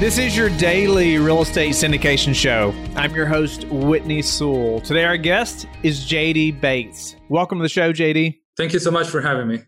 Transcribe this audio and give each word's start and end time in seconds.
This 0.00 0.18
is 0.18 0.36
your 0.36 0.50
daily 0.58 1.18
real 1.18 1.42
estate 1.42 1.70
syndication 1.70 2.34
show. 2.34 2.74
I'm 2.96 3.14
your 3.14 3.26
host, 3.26 3.64
Whitney 3.68 4.22
Sewell. 4.22 4.80
Today, 4.80 5.04
our 5.04 5.16
guest 5.16 5.68
is 5.84 6.04
JD 6.04 6.60
Bates. 6.60 7.14
Welcome 7.28 7.58
to 7.58 7.62
the 7.62 7.68
show, 7.68 7.92
JD. 7.92 8.40
Thank 8.56 8.72
you 8.72 8.80
so 8.80 8.90
much 8.90 9.08
for 9.08 9.20
having 9.20 9.46
me. 9.46 9.60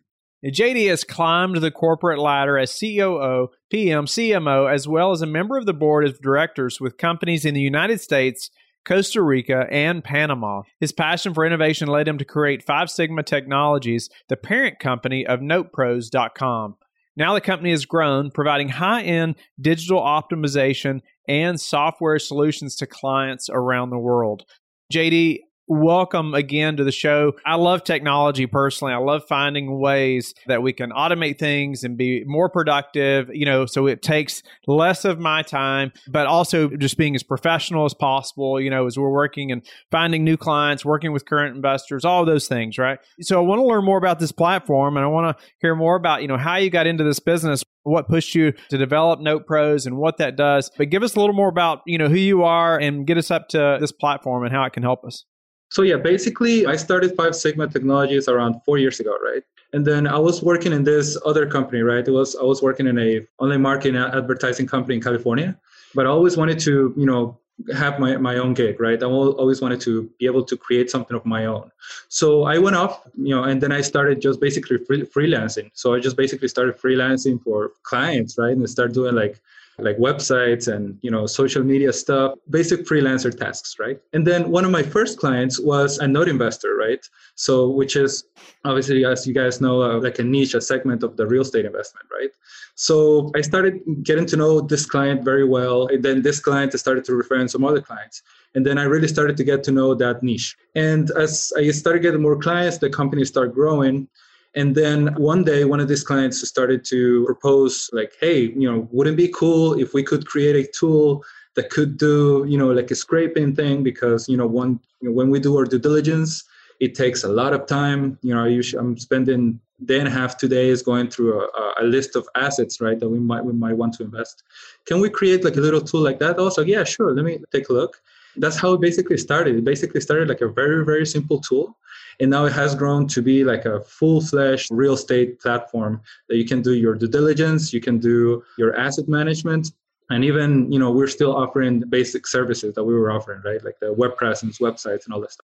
JD 0.45 0.89
has 0.89 1.05
climbed 1.05 1.59
the 1.59 1.71
corporate 1.71 2.19
ladder 2.19 2.59
as 2.59 2.77
COO, 2.77 3.51
PM, 3.71 4.07
CMO, 4.07 4.71
as 4.71 4.89
well 4.89 5.13
as 5.13 5.23
a 5.23 5.27
member 5.27 5.57
of 5.57 5.65
the 5.65 5.73
board 5.73 6.05
of 6.05 6.21
directors 6.21 6.81
with 6.81 6.99
companies 6.99 7.45
in 7.45 7.55
the 7.55 7.61
United 7.61 8.01
States, 8.01 8.51
Costa 8.85 9.23
Rica, 9.23 9.69
and 9.71 10.03
Panama. 10.03 10.63
His 10.81 10.93
passion 10.93 11.35
for 11.35 11.47
innovation 11.47 11.87
led 11.87 12.09
him 12.09 12.19
to 12.19 12.25
create 12.25 12.65
Five 12.65 12.91
Sigma 12.91 13.23
Technologies, 13.23 14.11
the 14.29 14.37
parent 14.37 14.81
company 14.81 15.25
of 15.25 15.39
Noteproz.com. 15.39 16.77
Now 17.17 17.35
the 17.35 17.41
company 17.41 17.71
has 17.71 17.87
grown, 17.87 18.31
providing 18.31 18.69
high 18.69 19.03
end 19.03 19.37
digital 19.61 20.01
optimization 20.01 21.01
and 21.29 21.61
software 21.61 22.19
solutions 22.19 22.77
to 22.77 22.87
clients 22.87 23.49
around 23.51 23.91
the 23.91 23.99
world. 23.99 24.45
JD, 24.93 25.41
welcome 25.69 26.35
again 26.35 26.77
to 26.77 26.85
the 26.85 26.93
show. 26.93 27.33
I 27.45 27.57
love 27.57 27.85
technology 27.85 28.47
personally. 28.47 28.93
I 28.93 28.99
love 28.99 29.25
finding 29.29 29.79
ways 29.79 30.35
that 30.47 30.63
we 30.63 30.73
can 30.73 30.91
automate 30.91 31.39
things 31.39 31.85
and 31.85 31.97
be 31.97 32.25
more 32.25 32.49
productive, 32.49 33.31
you 33.33 33.45
know, 33.45 33.67
so 33.67 33.87
it 33.87 34.03
takes 34.03 34.43
less 34.67 35.05
of 35.05 35.19
my 35.19 35.43
time, 35.43 35.93
but 36.09 36.27
also 36.27 36.69
just 36.69 36.97
being 36.97 37.15
as 37.15 37.23
professional 37.23 37.85
as 37.85 37.95
possible, 37.95 38.61
you 38.61 38.71
know, 38.71 38.87
as 38.87 38.99
we're 38.99 39.11
working 39.11 39.51
and 39.53 39.63
finding 39.91 40.25
new 40.25 40.37
clients, 40.37 40.85
working 40.85 41.13
with 41.13 41.27
current 41.27 41.57
investors, 41.57 42.05
all 42.05 42.25
those 42.25 42.49
things, 42.49 42.79
right? 42.79 42.99
So 43.21 43.39
I 43.39 43.43
want 43.43 43.61
to 43.61 43.67
learn 43.67 43.85
more 43.85 43.99
about 43.99 44.19
this 44.19 44.33
platform 44.33 44.97
and 44.97 45.05
I 45.05 45.09
want 45.09 45.37
to 45.37 45.45
hear 45.61 45.75
more 45.75 45.97
about, 45.97 46.23
you 46.23 46.29
know, 46.29 46.39
how 46.39 46.57
you 46.57 46.71
got 46.71 46.87
into 46.87 47.05
this 47.05 47.21
business 47.21 47.63
what 47.83 48.09
pushed 48.09 48.35
you 48.35 48.53
to 48.69 48.77
develop 48.77 49.21
Noteproz 49.21 49.87
and 49.87 49.97
what 49.97 50.17
that 50.19 50.37
does. 50.37 50.71
But 50.77 50.91
give 50.91 51.05
us 51.05 51.15
a 51.15 51.21
little 51.21 51.37
more 51.37 51.49
about, 51.49 51.83
you 51.87 51.99
know, 51.99 52.09
who 52.09 52.17
you 52.17 52.43
are 52.43 52.77
and 52.77 53.07
get 53.07 53.17
us 53.17 53.31
up 53.31 53.49
to 53.51 53.79
this 53.81 53.93
platform 53.93 54.45
and 54.45 54.53
how 54.53 54.65
it 54.65 54.73
can 54.73 54.83
help 54.83 55.05
us. 55.05 55.25
So 55.71 55.83
yeah, 55.83 55.97
basically 55.97 56.67
I 56.67 56.77
started 56.77 57.17
Five 57.17 57.35
Sigma 57.35 57.69
Technologies 57.69 58.29
around 58.29 58.61
four 58.65 58.79
years 58.79 59.01
ago, 59.01 59.17
right? 59.23 59.43
And 59.73 59.85
then 59.85 60.07
I 60.07 60.19
was 60.19 60.43
working 60.43 60.73
in 60.73 60.85
this 60.85 61.19
other 61.27 61.47
company, 61.47 61.83
right? 61.83 62.07
It 62.07 62.11
was 62.11 62.37
I 62.37 62.45
was 62.45 62.63
working 62.63 62.87
in 62.87 62.99
a 62.99 63.27
online 63.39 63.63
marketing 63.63 63.97
advertising 63.97 64.67
company 64.67 64.95
in 64.95 65.03
California, 65.03 65.59
but 65.95 66.07
I 66.07 66.11
always 66.11 66.37
wanted 66.37 66.59
to, 66.61 66.95
you 66.97 67.07
know, 67.07 67.39
have 67.75 67.99
my, 67.99 68.17
my 68.19 68.37
own 68.37 68.53
gig, 68.55 68.79
right? 68.81 69.03
I 69.03 69.07
always 69.07 69.63
wanted 69.63 69.81
to 69.83 70.11
be 70.19 70.27
able 70.27 70.45
to 70.45 70.57
create 70.57 70.91
something 70.91 71.17
of 71.17 71.25
my 71.25 71.47
own. 71.47 71.71
So 72.09 72.45
I 72.45 72.59
went 72.59 72.77
off, 72.77 73.01
you 73.17 73.35
know, 73.35 73.45
and 73.45 73.63
then 73.63 73.73
I 73.73 73.81
started 73.81 74.21
just 74.21 74.41
basically 74.41 74.79
free, 74.79 75.03
freelancing. 75.03 75.71
So 75.73 75.95
I 75.95 76.01
just 76.01 76.17
basically 76.17 76.49
started 76.49 76.77
freelancing 76.77 77.43
for 77.43 77.73
clients, 77.83 78.37
right? 78.39 78.53
And 78.53 78.63
I 78.63 78.67
started 78.67 78.95
doing 78.95 79.15
like 79.15 79.41
like 79.79 79.99
websites 79.99 80.73
and 80.73 80.99
you 81.03 81.11
know 81.11 81.27
social 81.27 81.63
media 81.63 81.93
stuff 81.93 82.35
basic 82.49 82.87
freelancer 82.87 83.37
tasks 83.37 83.77
right? 83.79 84.01
And 84.15 84.27
then 84.27 84.51
one 84.51 84.65
of 84.65 84.71
my 84.71 84.83
first 84.83 85.19
clients 85.19 85.61
was 85.61 85.99
a 85.99 86.09
note 86.09 86.29
investor 86.29 86.77
right? 86.77 87.07
So 87.35 87.69
which 87.69 87.95
is 87.95 88.25
obviously 88.65 89.05
as 89.05 89.27
you 89.27 89.35
guys 89.35 89.61
know 89.61 89.83
uh, 89.83 90.01
like 90.01 90.19
a 90.19 90.25
niche 90.25 90.55
a 90.55 90.61
segment 90.61 91.03
of 91.03 91.17
the 91.17 91.27
real 91.27 91.43
estate 91.43 91.67
investment 91.67 92.07
right? 92.11 92.31
So 92.75 93.31
i 93.35 93.43
started 93.43 93.81
getting 94.03 94.27
to 94.27 94.37
know 94.37 94.61
this 94.61 94.87
client 94.87 95.25
very 95.25 95.45
well 95.45 95.89
and 95.89 96.03
then 96.03 96.23
this 96.23 96.41
client 96.41 96.73
started 96.79 97.05
to 97.05 97.15
refer 97.15 97.37
in 97.37 97.49
some 97.49 97.65
other 97.65 97.81
clients 97.81 98.23
and 98.55 98.65
then 98.65 98.79
i 98.79 98.85
really 98.85 99.09
started 99.09 99.37
to 99.37 99.45
get 99.45 99.63
to 99.65 99.73
know 99.73 99.95
that 99.95 100.23
niche. 100.23 100.57
And 100.75 101.11
as 101.11 101.53
i 101.59 101.71
started 101.71 102.01
getting 102.01 102.23
more 102.23 102.39
clients 102.39 102.79
the 102.79 102.89
company 102.89 103.25
started 103.27 103.55
growing 103.55 104.09
and 104.57 104.75
then 104.75 105.15
one 105.17 105.45
day, 105.45 105.67
one 105.67 105.81
of 105.81 105.89
these 105.89 106.03
clients 106.03 106.47
started 106.49 106.83
to 106.87 107.25
propose, 107.27 107.91
like, 107.93 108.15
hey, 108.19 108.41
you 108.41 108.71
know, 108.71 108.89
wouldn't 108.91 109.19
be 109.19 109.29
cool 109.29 109.79
if 109.79 109.93
we 109.93 110.03
could 110.03 110.27
create 110.27 110.57
a 110.57 110.67
tool 110.73 111.23
that 111.57 111.69
could 111.69 111.99
do, 111.99 112.47
you 112.49 112.57
know, 112.57 112.73
like 112.73 112.91
a 112.91 112.95
scraping 112.95 113.55
thing? 113.55 113.83
Because, 113.83 114.31
you 114.31 114.37
know, 114.37 114.47
one, 114.47 114.81
you 115.03 115.11
know, 115.11 115.15
when 115.15 115.29
we 115.29 115.41
do 115.41 115.55
our 115.59 115.67
due 115.67 115.79
diligence, 115.79 116.43
it 116.81 116.95
takes 116.95 117.23
a 117.23 117.29
lot 117.29 117.53
of 117.53 117.67
time. 117.67 118.19
You 118.23 118.35
know, 118.35 118.45
I'm 118.79 118.99
spending 118.99 119.61
day 119.85 119.99
and 119.99 120.09
a 120.09 120.11
half, 120.11 120.39
two 120.39 120.49
days 120.49 120.83
going 120.83 121.11
through 121.11 121.39
a, 121.39 121.83
a, 121.83 121.85
list 121.85 122.17
of 122.17 122.27
assets, 122.35 122.81
right, 122.81 122.99
that 122.99 123.11
we 123.11 123.19
might 123.19 123.45
we 123.45 123.53
might 123.53 123.77
want 123.77 123.93
to 123.95 124.05
invest. 124.05 124.43
Can 124.87 125.01
we 125.01 125.11
create 125.11 125.45
like 125.45 125.57
a 125.57 125.61
little 125.61 125.83
tool 125.83 126.01
like 126.01 126.19
that? 126.21 126.39
Also, 126.39 126.65
yeah, 126.65 126.83
sure. 126.83 127.13
Let 127.13 127.27
me 127.27 127.41
take 127.53 127.69
a 127.69 127.75
look. 127.75 128.01
That's 128.37 128.57
how 128.57 128.73
it 128.73 128.81
basically 128.81 129.19
started. 129.19 129.57
It 129.57 129.65
basically 129.65 130.01
started 130.01 130.29
like 130.29 130.41
a 130.41 130.49
very 130.49 130.83
very 130.83 131.05
simple 131.05 131.41
tool 131.41 131.77
and 132.21 132.31
now 132.31 132.45
it 132.45 132.53
has 132.53 132.75
grown 132.75 133.07
to 133.07 133.23
be 133.23 133.45
like 133.45 133.65
a 133.65 133.81
full-fledged 133.81 134.69
real 134.71 134.95
estate 134.95 135.41
platform 135.41 136.01
that 136.29 136.37
you 136.37 136.45
can 136.45 136.63
do 136.63 136.75
your 136.75 136.95
due 136.95 137.09
diligence 137.09 137.73
you 137.73 137.81
can 137.81 137.99
do 137.99 138.43
your 138.59 138.77
asset 138.77 139.09
management 139.09 139.73
and 140.11 140.25
even 140.25 140.71
you 140.71 140.79
know 140.79 140.91
we're 140.91 141.07
still 141.07 141.35
offering 141.35 141.81
basic 141.89 142.27
services 142.27 142.75
that 142.75 142.85
we 142.85 142.95
were 142.95 143.11
offering 143.11 143.41
right? 143.45 143.65
Like 143.65 143.79
the 143.81 143.93
web 143.93 144.17
presence 144.17 144.59
websites 144.59 145.05
and 145.05 145.15
all 145.15 145.21
that 145.21 145.33
stuff. 145.33 145.47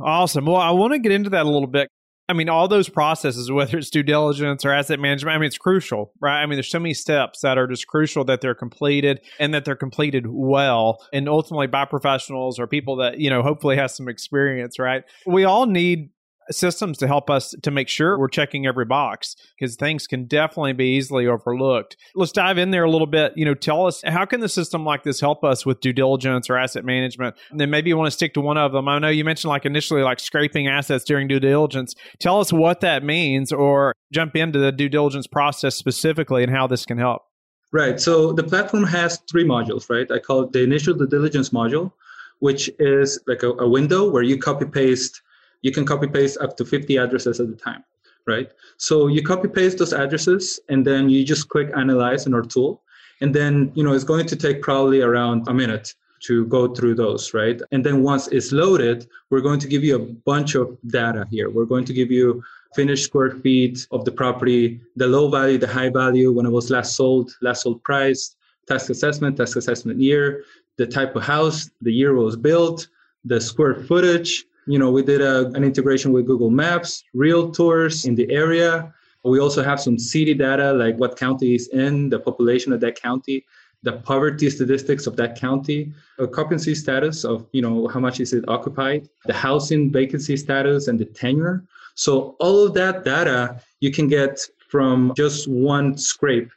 Awesome. 0.00 0.46
Well 0.46 0.56
i 0.56 0.70
want 0.70 0.92
to 0.92 0.98
get 0.98 1.12
into 1.12 1.30
that 1.30 1.44
a 1.44 1.48
little 1.50 1.68
bit 1.68 1.90
I 2.28 2.34
mean, 2.34 2.50
all 2.50 2.68
those 2.68 2.90
processes, 2.90 3.50
whether 3.50 3.78
it's 3.78 3.88
due 3.88 4.02
diligence 4.02 4.64
or 4.64 4.70
asset 4.70 5.00
management, 5.00 5.34
I 5.34 5.38
mean, 5.38 5.46
it's 5.46 5.56
crucial, 5.56 6.12
right? 6.20 6.42
I 6.42 6.46
mean, 6.46 6.56
there's 6.56 6.70
so 6.70 6.78
many 6.78 6.92
steps 6.92 7.40
that 7.40 7.56
are 7.56 7.66
just 7.66 7.86
crucial 7.86 8.22
that 8.24 8.42
they're 8.42 8.54
completed 8.54 9.20
and 9.38 9.54
that 9.54 9.64
they're 9.64 9.76
completed 9.76 10.26
well 10.28 11.02
and 11.12 11.28
ultimately 11.28 11.68
by 11.68 11.86
professionals 11.86 12.58
or 12.58 12.66
people 12.66 12.96
that, 12.96 13.18
you 13.18 13.30
know, 13.30 13.42
hopefully 13.42 13.76
has 13.76 13.96
some 13.96 14.08
experience, 14.08 14.78
right? 14.78 15.04
We 15.26 15.44
all 15.44 15.64
need 15.64 16.10
systems 16.50 16.98
to 16.98 17.06
help 17.06 17.30
us 17.30 17.54
to 17.62 17.70
make 17.70 17.88
sure 17.88 18.18
we're 18.18 18.28
checking 18.28 18.66
every 18.66 18.84
box 18.84 19.36
because 19.58 19.76
things 19.76 20.06
can 20.06 20.26
definitely 20.26 20.72
be 20.72 20.96
easily 20.96 21.26
overlooked. 21.26 21.96
Let's 22.14 22.32
dive 22.32 22.58
in 22.58 22.70
there 22.70 22.84
a 22.84 22.90
little 22.90 23.06
bit. 23.06 23.32
You 23.36 23.44
know, 23.44 23.54
tell 23.54 23.86
us 23.86 24.02
how 24.04 24.24
can 24.24 24.40
the 24.40 24.48
system 24.48 24.84
like 24.84 25.02
this 25.02 25.20
help 25.20 25.44
us 25.44 25.66
with 25.66 25.80
due 25.80 25.92
diligence 25.92 26.48
or 26.48 26.56
asset 26.56 26.84
management? 26.84 27.36
And 27.50 27.60
then 27.60 27.70
maybe 27.70 27.90
you 27.90 27.96
want 27.96 28.08
to 28.08 28.12
stick 28.12 28.34
to 28.34 28.40
one 28.40 28.58
of 28.58 28.72
them. 28.72 28.88
I 28.88 28.98
know 28.98 29.08
you 29.08 29.24
mentioned 29.24 29.50
like 29.50 29.66
initially 29.66 30.02
like 30.02 30.20
scraping 30.20 30.68
assets 30.68 31.04
during 31.04 31.28
due 31.28 31.40
diligence. 31.40 31.94
Tell 32.20 32.40
us 32.40 32.52
what 32.52 32.80
that 32.80 33.02
means 33.02 33.52
or 33.52 33.94
jump 34.12 34.36
into 34.36 34.58
the 34.58 34.72
due 34.72 34.88
diligence 34.88 35.26
process 35.26 35.76
specifically 35.76 36.42
and 36.42 36.52
how 36.52 36.66
this 36.66 36.86
can 36.86 36.98
help. 36.98 37.22
Right. 37.70 38.00
So 38.00 38.32
the 38.32 38.44
platform 38.44 38.84
has 38.84 39.20
three 39.30 39.44
modules, 39.44 39.90
right? 39.90 40.10
I 40.10 40.18
call 40.18 40.42
it 40.42 40.52
the 40.52 40.62
initial 40.62 40.94
due 40.94 41.06
diligence 41.06 41.50
module, 41.50 41.92
which 42.38 42.70
is 42.78 43.20
like 43.26 43.42
a, 43.42 43.50
a 43.52 43.68
window 43.68 44.08
where 44.08 44.22
you 44.22 44.38
copy 44.38 44.64
paste 44.64 45.20
you 45.62 45.72
can 45.72 45.84
copy 45.84 46.06
paste 46.06 46.38
up 46.40 46.56
to 46.56 46.64
50 46.64 46.96
addresses 46.96 47.40
at 47.40 47.48
a 47.48 47.54
time, 47.54 47.84
right? 48.26 48.50
So 48.76 49.08
you 49.08 49.22
copy 49.22 49.48
paste 49.48 49.78
those 49.78 49.92
addresses 49.92 50.60
and 50.68 50.86
then 50.86 51.08
you 51.08 51.24
just 51.24 51.48
click 51.48 51.70
analyze 51.76 52.26
in 52.26 52.34
our 52.34 52.42
tool. 52.42 52.82
And 53.20 53.34
then, 53.34 53.72
you 53.74 53.82
know, 53.82 53.92
it's 53.92 54.04
going 54.04 54.26
to 54.26 54.36
take 54.36 54.62
probably 54.62 55.00
around 55.00 55.48
a 55.48 55.54
minute 55.54 55.94
to 56.20 56.46
go 56.46 56.72
through 56.74 56.94
those, 56.94 57.34
right? 57.34 57.60
And 57.72 57.84
then 57.84 58.02
once 58.02 58.28
it's 58.28 58.52
loaded, 58.52 59.08
we're 59.30 59.40
going 59.40 59.60
to 59.60 59.68
give 59.68 59.84
you 59.84 59.96
a 59.96 60.00
bunch 60.00 60.54
of 60.54 60.76
data 60.88 61.26
here. 61.30 61.50
We're 61.50 61.64
going 61.64 61.84
to 61.86 61.92
give 61.92 62.10
you 62.10 62.42
finished 62.74 63.04
square 63.04 63.30
feet 63.30 63.86
of 63.90 64.04
the 64.04 64.12
property, 64.12 64.80
the 64.96 65.06
low 65.06 65.30
value, 65.30 65.58
the 65.58 65.66
high 65.66 65.90
value, 65.90 66.32
when 66.32 66.46
it 66.46 66.50
was 66.50 66.70
last 66.70 66.96
sold, 66.96 67.32
last 67.40 67.62
sold 67.62 67.82
price, 67.82 68.36
tax 68.66 68.90
assessment, 68.90 69.36
tax 69.36 69.56
assessment 69.56 70.00
year, 70.00 70.44
the 70.76 70.86
type 70.86 71.16
of 71.16 71.22
house, 71.22 71.70
the 71.82 71.92
year 71.92 72.14
it 72.14 72.22
was 72.22 72.36
built, 72.36 72.88
the 73.24 73.40
square 73.40 73.74
footage, 73.74 74.44
you 74.68 74.78
know, 74.78 74.90
we 74.90 75.02
did 75.02 75.22
a, 75.22 75.46
an 75.48 75.64
integration 75.64 76.12
with 76.12 76.26
Google 76.26 76.50
Maps, 76.50 77.02
realtors 77.16 78.06
in 78.06 78.14
the 78.14 78.30
area. 78.30 78.92
We 79.24 79.40
also 79.40 79.64
have 79.64 79.80
some 79.80 79.98
city 79.98 80.34
data, 80.34 80.72
like 80.72 80.96
what 80.96 81.18
county 81.18 81.54
is 81.54 81.68
in, 81.68 82.10
the 82.10 82.20
population 82.20 82.72
of 82.72 82.80
that 82.80 83.00
county, 83.00 83.46
the 83.82 83.92
poverty 83.92 84.50
statistics 84.50 85.06
of 85.06 85.16
that 85.16 85.40
county, 85.40 85.92
occupancy 86.20 86.74
status 86.74 87.24
of, 87.24 87.46
you 87.52 87.62
know, 87.62 87.88
how 87.88 87.98
much 87.98 88.20
is 88.20 88.32
it 88.34 88.44
occupied, 88.46 89.08
the 89.24 89.32
housing 89.32 89.90
vacancy 89.90 90.36
status, 90.36 90.86
and 90.88 90.98
the 90.98 91.06
tenure. 91.06 91.64
So 91.94 92.36
all 92.38 92.66
of 92.66 92.74
that 92.74 93.04
data 93.04 93.60
you 93.80 93.90
can 93.90 94.06
get 94.06 94.38
from 94.68 95.14
just 95.16 95.48
one 95.48 95.96
scrape, 95.96 96.50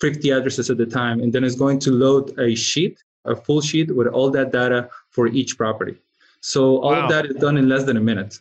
50 0.00 0.30
addresses 0.30 0.70
at 0.70 0.78
the 0.78 0.86
time, 0.86 1.20
and 1.20 1.32
then 1.32 1.42
it's 1.42 1.56
going 1.56 1.80
to 1.80 1.90
load 1.90 2.38
a 2.38 2.54
sheet, 2.54 3.02
a 3.24 3.34
full 3.34 3.60
sheet 3.60 3.94
with 3.94 4.06
all 4.06 4.30
that 4.30 4.52
data 4.52 4.88
for 5.10 5.26
each 5.26 5.58
property. 5.58 5.98
So 6.40 6.78
all 6.78 6.92
wow. 6.92 7.04
of 7.04 7.10
that 7.10 7.26
is 7.26 7.36
done 7.36 7.56
in 7.56 7.68
less 7.68 7.84
than 7.84 7.96
a 7.96 8.00
minute. 8.00 8.36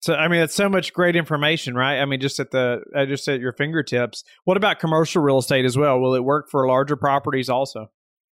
So 0.00 0.14
I 0.14 0.28
mean, 0.28 0.42
it's 0.42 0.54
so 0.54 0.68
much 0.68 0.92
great 0.92 1.16
information, 1.16 1.74
right? 1.74 2.00
I 2.00 2.04
mean, 2.04 2.20
just 2.20 2.38
at 2.38 2.50
the 2.50 2.82
uh, 2.94 3.06
just 3.06 3.26
at 3.28 3.40
your 3.40 3.52
fingertips. 3.52 4.22
What 4.44 4.56
about 4.56 4.78
commercial 4.78 5.22
real 5.22 5.38
estate 5.38 5.64
as 5.64 5.78
well? 5.78 5.98
Will 5.98 6.14
it 6.14 6.24
work 6.24 6.50
for 6.50 6.66
larger 6.66 6.96
properties 6.96 7.48
also? 7.48 7.90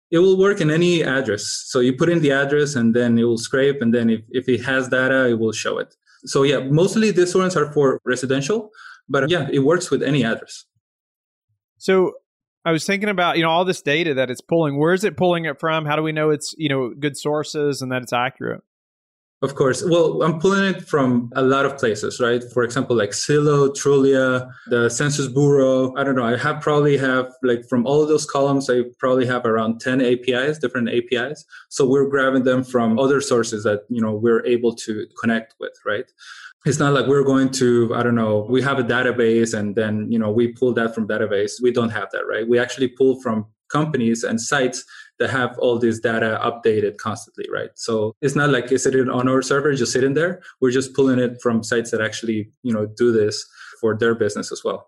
It 0.09 0.19
will 0.19 0.37
work 0.37 0.59
in 0.59 0.69
any 0.69 1.01
address. 1.01 1.63
So 1.67 1.79
you 1.79 1.93
put 1.93 2.09
in 2.09 2.19
the 2.19 2.31
address, 2.31 2.75
and 2.75 2.93
then 2.93 3.17
it 3.17 3.23
will 3.23 3.37
scrape, 3.37 3.81
and 3.81 3.93
then 3.93 4.09
if 4.09 4.21
if 4.31 4.49
it 4.49 4.65
has 4.65 4.89
data, 4.89 5.29
it 5.29 5.39
will 5.39 5.53
show 5.53 5.77
it. 5.77 5.95
So 6.25 6.43
yeah, 6.43 6.59
mostly 6.59 7.11
these 7.11 7.33
ones 7.33 7.55
are 7.55 7.71
for 7.71 8.01
residential, 8.03 8.69
but 9.07 9.29
yeah, 9.29 9.47
it 9.51 9.59
works 9.59 9.89
with 9.89 10.03
any 10.03 10.25
address. 10.25 10.65
So 11.77 12.13
I 12.63 12.71
was 12.71 12.85
thinking 12.85 13.09
about, 13.09 13.37
you 13.37 13.43
know, 13.43 13.49
all 13.49 13.65
this 13.65 13.81
data 13.81 14.13
that 14.15 14.29
it's 14.29 14.41
pulling. 14.41 14.77
Where 14.77 14.93
is 14.93 15.03
it 15.03 15.17
pulling 15.17 15.45
it 15.45 15.59
from? 15.59 15.85
How 15.85 15.95
do 15.95 16.03
we 16.03 16.11
know 16.11 16.29
it's, 16.29 16.53
you 16.57 16.69
know, 16.69 16.93
good 16.99 17.17
sources 17.17 17.81
and 17.81 17.91
that 17.91 18.03
it's 18.03 18.13
accurate? 18.13 18.61
Of 19.43 19.55
course. 19.55 19.83
Well, 19.83 20.21
I'm 20.21 20.39
pulling 20.39 20.63
it 20.65 20.87
from 20.87 21.31
a 21.35 21.41
lot 21.41 21.65
of 21.65 21.75
places, 21.79 22.19
right? 22.19 22.43
For 22.53 22.61
example, 22.63 22.95
like 22.95 23.09
Zillow, 23.09 23.69
Trulia, 23.69 24.47
the 24.67 24.87
Census 24.87 25.27
Bureau. 25.27 25.95
I 25.97 26.03
don't 26.03 26.15
know. 26.15 26.25
I 26.25 26.37
have 26.37 26.61
probably 26.61 26.95
have 26.97 27.33
like 27.41 27.67
from 27.67 27.87
all 27.87 28.03
of 28.03 28.07
those 28.07 28.27
columns, 28.27 28.69
I 28.69 28.81
probably 28.99 29.25
have 29.25 29.43
around 29.47 29.81
10 29.81 29.99
APIs, 29.99 30.59
different 30.59 30.89
APIs. 30.89 31.43
So 31.69 31.87
we're 31.89 32.07
grabbing 32.07 32.43
them 32.43 32.63
from 32.63 32.99
other 32.99 33.19
sources 33.19 33.63
that, 33.63 33.81
you 33.89 33.99
know, 33.99 34.13
we're 34.13 34.45
able 34.45 34.75
to 34.75 35.07
connect 35.19 35.55
with, 35.59 35.73
right? 35.87 36.05
It's 36.63 36.77
not 36.77 36.93
like 36.93 37.07
we're 37.07 37.23
going 37.23 37.49
to, 37.53 37.95
I 37.95 38.03
don't 38.03 38.13
know, 38.13 38.45
we 38.47 38.61
have 38.61 38.77
a 38.77 38.83
database 38.83 39.57
and 39.57 39.75
then, 39.75 40.11
you 40.11 40.19
know, 40.19 40.29
we 40.29 40.49
pull 40.49 40.73
that 40.73 40.93
from 40.93 41.07
database. 41.07 41.53
We 41.59 41.71
don't 41.71 41.89
have 41.89 42.11
that, 42.11 42.27
right? 42.27 42.47
We 42.47 42.59
actually 42.59 42.89
pull 42.89 43.19
from 43.19 43.47
companies 43.71 44.23
and 44.23 44.41
sites 44.41 44.83
that 45.19 45.29
have 45.29 45.57
all 45.59 45.79
this 45.79 45.99
data 45.99 46.39
updated 46.43 46.97
constantly, 46.97 47.45
right? 47.51 47.69
So 47.75 48.15
it's 48.21 48.35
not 48.35 48.49
like 48.49 48.71
it's 48.71 48.83
sitting 48.83 49.09
on 49.09 49.29
our 49.29 49.41
server, 49.41 49.73
just 49.73 49.93
sitting 49.93 50.13
there. 50.13 50.41
We're 50.59 50.71
just 50.71 50.93
pulling 50.93 51.19
it 51.19 51.41
from 51.41 51.63
sites 51.63 51.91
that 51.91 52.01
actually, 52.01 52.51
you 52.63 52.73
know, 52.73 52.85
do 52.85 53.11
this 53.11 53.47
for 53.79 53.95
their 53.97 54.15
business 54.15 54.51
as 54.51 54.61
well. 54.63 54.87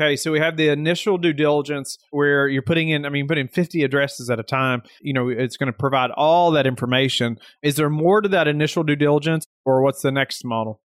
Okay, 0.00 0.16
so 0.16 0.32
we 0.32 0.38
have 0.38 0.56
the 0.56 0.68
initial 0.68 1.18
due 1.18 1.32
diligence 1.32 1.98
where 2.10 2.48
you're 2.48 2.62
putting 2.62 2.88
in, 2.88 3.04
I 3.04 3.10
mean, 3.10 3.28
putting 3.28 3.48
50 3.48 3.82
addresses 3.82 4.30
at 4.30 4.40
a 4.40 4.42
time. 4.42 4.82
You 5.00 5.12
know, 5.12 5.28
it's 5.28 5.56
going 5.56 5.70
to 5.70 5.76
provide 5.76 6.10
all 6.12 6.52
that 6.52 6.66
information. 6.66 7.38
Is 7.62 7.76
there 7.76 7.90
more 7.90 8.20
to 8.22 8.28
that 8.28 8.48
initial 8.48 8.82
due 8.82 8.96
diligence, 8.96 9.46
or 9.66 9.82
what's 9.82 10.00
the 10.00 10.12
next 10.12 10.44
model? 10.44 10.80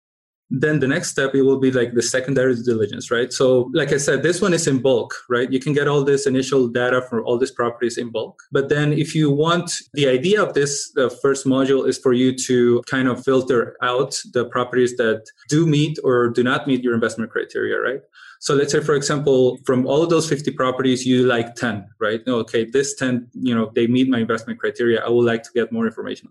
Then 0.50 0.78
the 0.78 0.86
next 0.86 1.10
step 1.10 1.34
it 1.34 1.42
will 1.42 1.58
be 1.58 1.70
like 1.70 1.94
the 1.94 2.02
secondary 2.02 2.54
diligence 2.62 3.10
right? 3.10 3.32
So 3.32 3.70
like 3.72 3.92
i 3.92 3.96
said 3.96 4.22
this 4.22 4.40
one 4.40 4.52
is 4.52 4.66
in 4.66 4.80
bulk 4.80 5.14
right? 5.28 5.50
You 5.50 5.60
can 5.60 5.72
get 5.72 5.88
all 5.88 6.04
this 6.04 6.26
initial 6.26 6.68
data 6.68 7.02
from 7.02 7.24
all 7.24 7.38
these 7.38 7.50
properties 7.50 7.98
in 7.98 8.10
bulk. 8.10 8.42
But 8.52 8.68
then 8.68 8.92
if 8.92 9.14
you 9.14 9.30
want 9.30 9.72
the 9.94 10.08
idea 10.08 10.42
of 10.42 10.54
this 10.54 10.92
the 10.92 11.10
first 11.10 11.46
module 11.46 11.88
is 11.88 11.98
for 11.98 12.12
you 12.12 12.36
to 12.46 12.82
kind 12.86 13.08
of 13.08 13.24
filter 13.24 13.76
out 13.82 14.20
the 14.32 14.44
properties 14.44 14.96
that 14.96 15.24
do 15.48 15.66
meet 15.66 15.98
or 16.04 16.28
do 16.28 16.42
not 16.42 16.66
meet 16.66 16.82
your 16.82 16.94
investment 16.94 17.30
criteria 17.30 17.80
right? 17.80 18.00
So 18.40 18.54
let's 18.54 18.72
say 18.72 18.80
for 18.80 18.94
example 18.94 19.58
from 19.64 19.86
all 19.86 20.02
of 20.02 20.10
those 20.10 20.28
50 20.28 20.50
properties 20.52 21.06
you 21.06 21.24
like 21.24 21.54
10 21.54 21.88
right? 22.00 22.20
Okay 22.26 22.64
this 22.66 22.94
10 22.96 23.28
you 23.32 23.54
know 23.54 23.72
they 23.74 23.86
meet 23.86 24.08
my 24.08 24.18
investment 24.18 24.60
criteria. 24.60 25.02
I 25.02 25.08
would 25.08 25.24
like 25.24 25.42
to 25.44 25.50
get 25.54 25.72
more 25.72 25.86
information. 25.86 26.28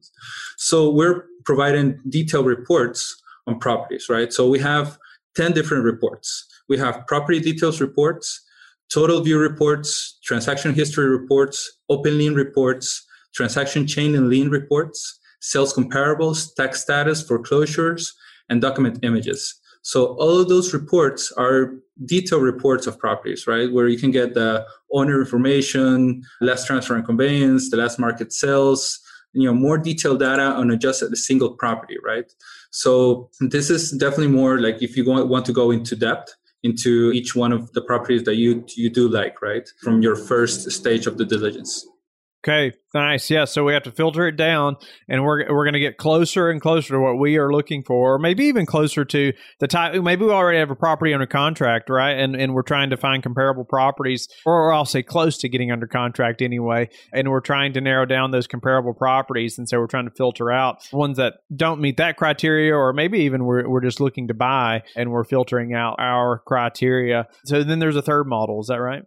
So 0.58 0.92
we're 0.92 1.26
providing 1.46 2.00
detailed 2.08 2.46
reports 2.46 3.23
on 3.48 3.60
properties, 3.60 4.08
right? 4.10 4.32
So 4.32 4.50
we 4.50 4.60
have 4.60 4.98
10 5.36 5.54
different 5.54 5.84
reports. 5.84 6.46
We 6.70 6.78
have 6.78 7.06
property 7.08 7.40
details 7.40 7.82
reports, 7.82 8.42
total 8.92 9.22
view 9.22 9.40
reports, 9.40 10.20
transaction 10.24 10.74
history 10.74 11.08
reports, 11.08 11.80
open 11.90 12.18
lien 12.18 12.36
reports, 12.36 13.06
transaction 13.34 13.88
chain 13.88 14.16
and 14.16 14.30
lien 14.30 14.50
reports, 14.50 15.20
sales 15.42 15.74
comparables, 15.74 16.54
tax 16.56 16.82
status, 16.82 17.22
foreclosures, 17.22 18.14
and 18.50 18.62
document 18.62 19.00
images. 19.04 19.60
So 19.82 20.16
all 20.16 20.40
of 20.40 20.48
those 20.48 20.74
reports 20.74 21.32
are 21.34 21.74
detailed 22.06 22.44
reports 22.44 22.88
of 22.88 22.98
properties, 22.98 23.48
right? 23.48 23.72
Where 23.72 23.88
you 23.88 23.98
can 23.98 24.12
get 24.12 24.34
the 24.34 24.66
owner 24.94 25.20
information, 25.20 26.24
last 26.40 26.66
transfer 26.68 26.96
and 26.96 27.06
conveyance, 27.06 27.70
the 27.70 27.78
last 27.78 28.00
market 28.00 28.32
sales, 28.32 29.00
you 29.34 29.46
know, 29.46 29.54
more 29.54 29.78
detailed 29.78 30.20
data 30.20 30.44
on 30.44 30.78
just 30.80 31.02
a 31.02 31.16
single 31.16 31.52
property, 31.56 31.98
right? 32.04 32.32
So 32.74 33.30
this 33.40 33.70
is 33.70 33.92
definitely 33.92 34.30
more 34.30 34.60
like 34.60 34.82
if 34.82 34.98
you 34.98 35.06
want 35.06 35.46
to 35.46 35.54
go 35.54 35.70
into 35.70 35.96
depth 35.96 36.34
into 36.64 37.12
each 37.12 37.36
one 37.36 37.52
of 37.52 37.72
the 37.74 37.82
properties 37.82 38.24
that 38.24 38.36
you 38.36 38.66
you 38.76 38.90
do 38.90 39.08
like, 39.08 39.42
right? 39.44 39.70
From 39.84 40.02
your 40.02 40.16
first 40.16 40.72
stage 40.72 41.06
of 41.06 41.18
the 41.20 41.26
diligence. 41.26 41.88
Okay, 42.46 42.74
nice. 42.94 43.30
Yeah, 43.30 43.46
so 43.46 43.64
we 43.64 43.72
have 43.72 43.84
to 43.84 43.92
filter 43.92 44.28
it 44.28 44.36
down, 44.36 44.76
and 45.08 45.24
we're 45.24 45.50
we're 45.50 45.64
going 45.64 45.76
to 45.76 45.80
get 45.80 45.96
closer 45.96 46.50
and 46.50 46.60
closer 46.60 46.94
to 46.96 47.00
what 47.00 47.18
we 47.18 47.38
are 47.38 47.50
looking 47.50 47.84
for, 47.84 48.16
or 48.16 48.20
maybe 48.20 48.46
even 48.46 48.66
closer 48.66 49.06
to 49.06 49.32
the 49.62 49.68
type. 49.68 50.02
Maybe 50.04 50.26
we 50.26 50.32
already 50.32 50.60
have 50.60 50.70
a 50.70 50.76
property 50.76 51.14
under 51.14 51.26
contract, 51.26 51.90
right? 51.90 52.20
And 52.20 52.36
and 52.36 52.54
we're 52.54 52.64
trying 52.64 52.90
to 52.90 52.98
find 52.98 53.24
comparable 53.24 53.64
properties, 53.64 54.28
or 54.46 54.74
I'll 54.74 54.84
say 54.84 55.04
close 55.04 55.38
to 55.38 55.48
getting 55.48 55.72
under 55.72 55.88
contract 55.88 56.42
anyway. 56.42 56.90
And 57.14 57.30
we're 57.30 57.40
trying 57.40 57.74
to 57.74 57.82
narrow 57.82 58.06
down 58.06 58.32
those 58.32 58.48
comparable 58.48 58.94
properties, 58.94 59.58
and 59.58 59.70
so 59.70 59.80
we're 59.80 59.88
trying 59.88 60.10
to 60.10 60.14
filter 60.14 60.52
out 60.52 60.86
ones 60.92 61.16
that 61.18 61.36
don't 61.56 61.80
meet 61.80 61.96
that 61.98 62.18
criteria, 62.18 62.76
or 62.76 62.92
maybe 62.92 63.20
even 63.20 63.46
we're 63.46 63.70
we're 63.70 63.80
just 63.80 64.02
looking 64.02 64.28
to 64.28 64.34
buy, 64.34 64.84
and 64.98 65.12
we're 65.12 65.24
filtering 65.24 65.74
out 65.74 65.96
our 65.98 66.40
criteria. 66.46 67.26
So 67.46 67.64
then 67.64 67.80
there's 67.80 67.96
a 67.96 68.02
third 68.02 68.26
model. 68.26 68.60
Is 68.60 68.68
that 68.68 68.82
right? 68.82 69.04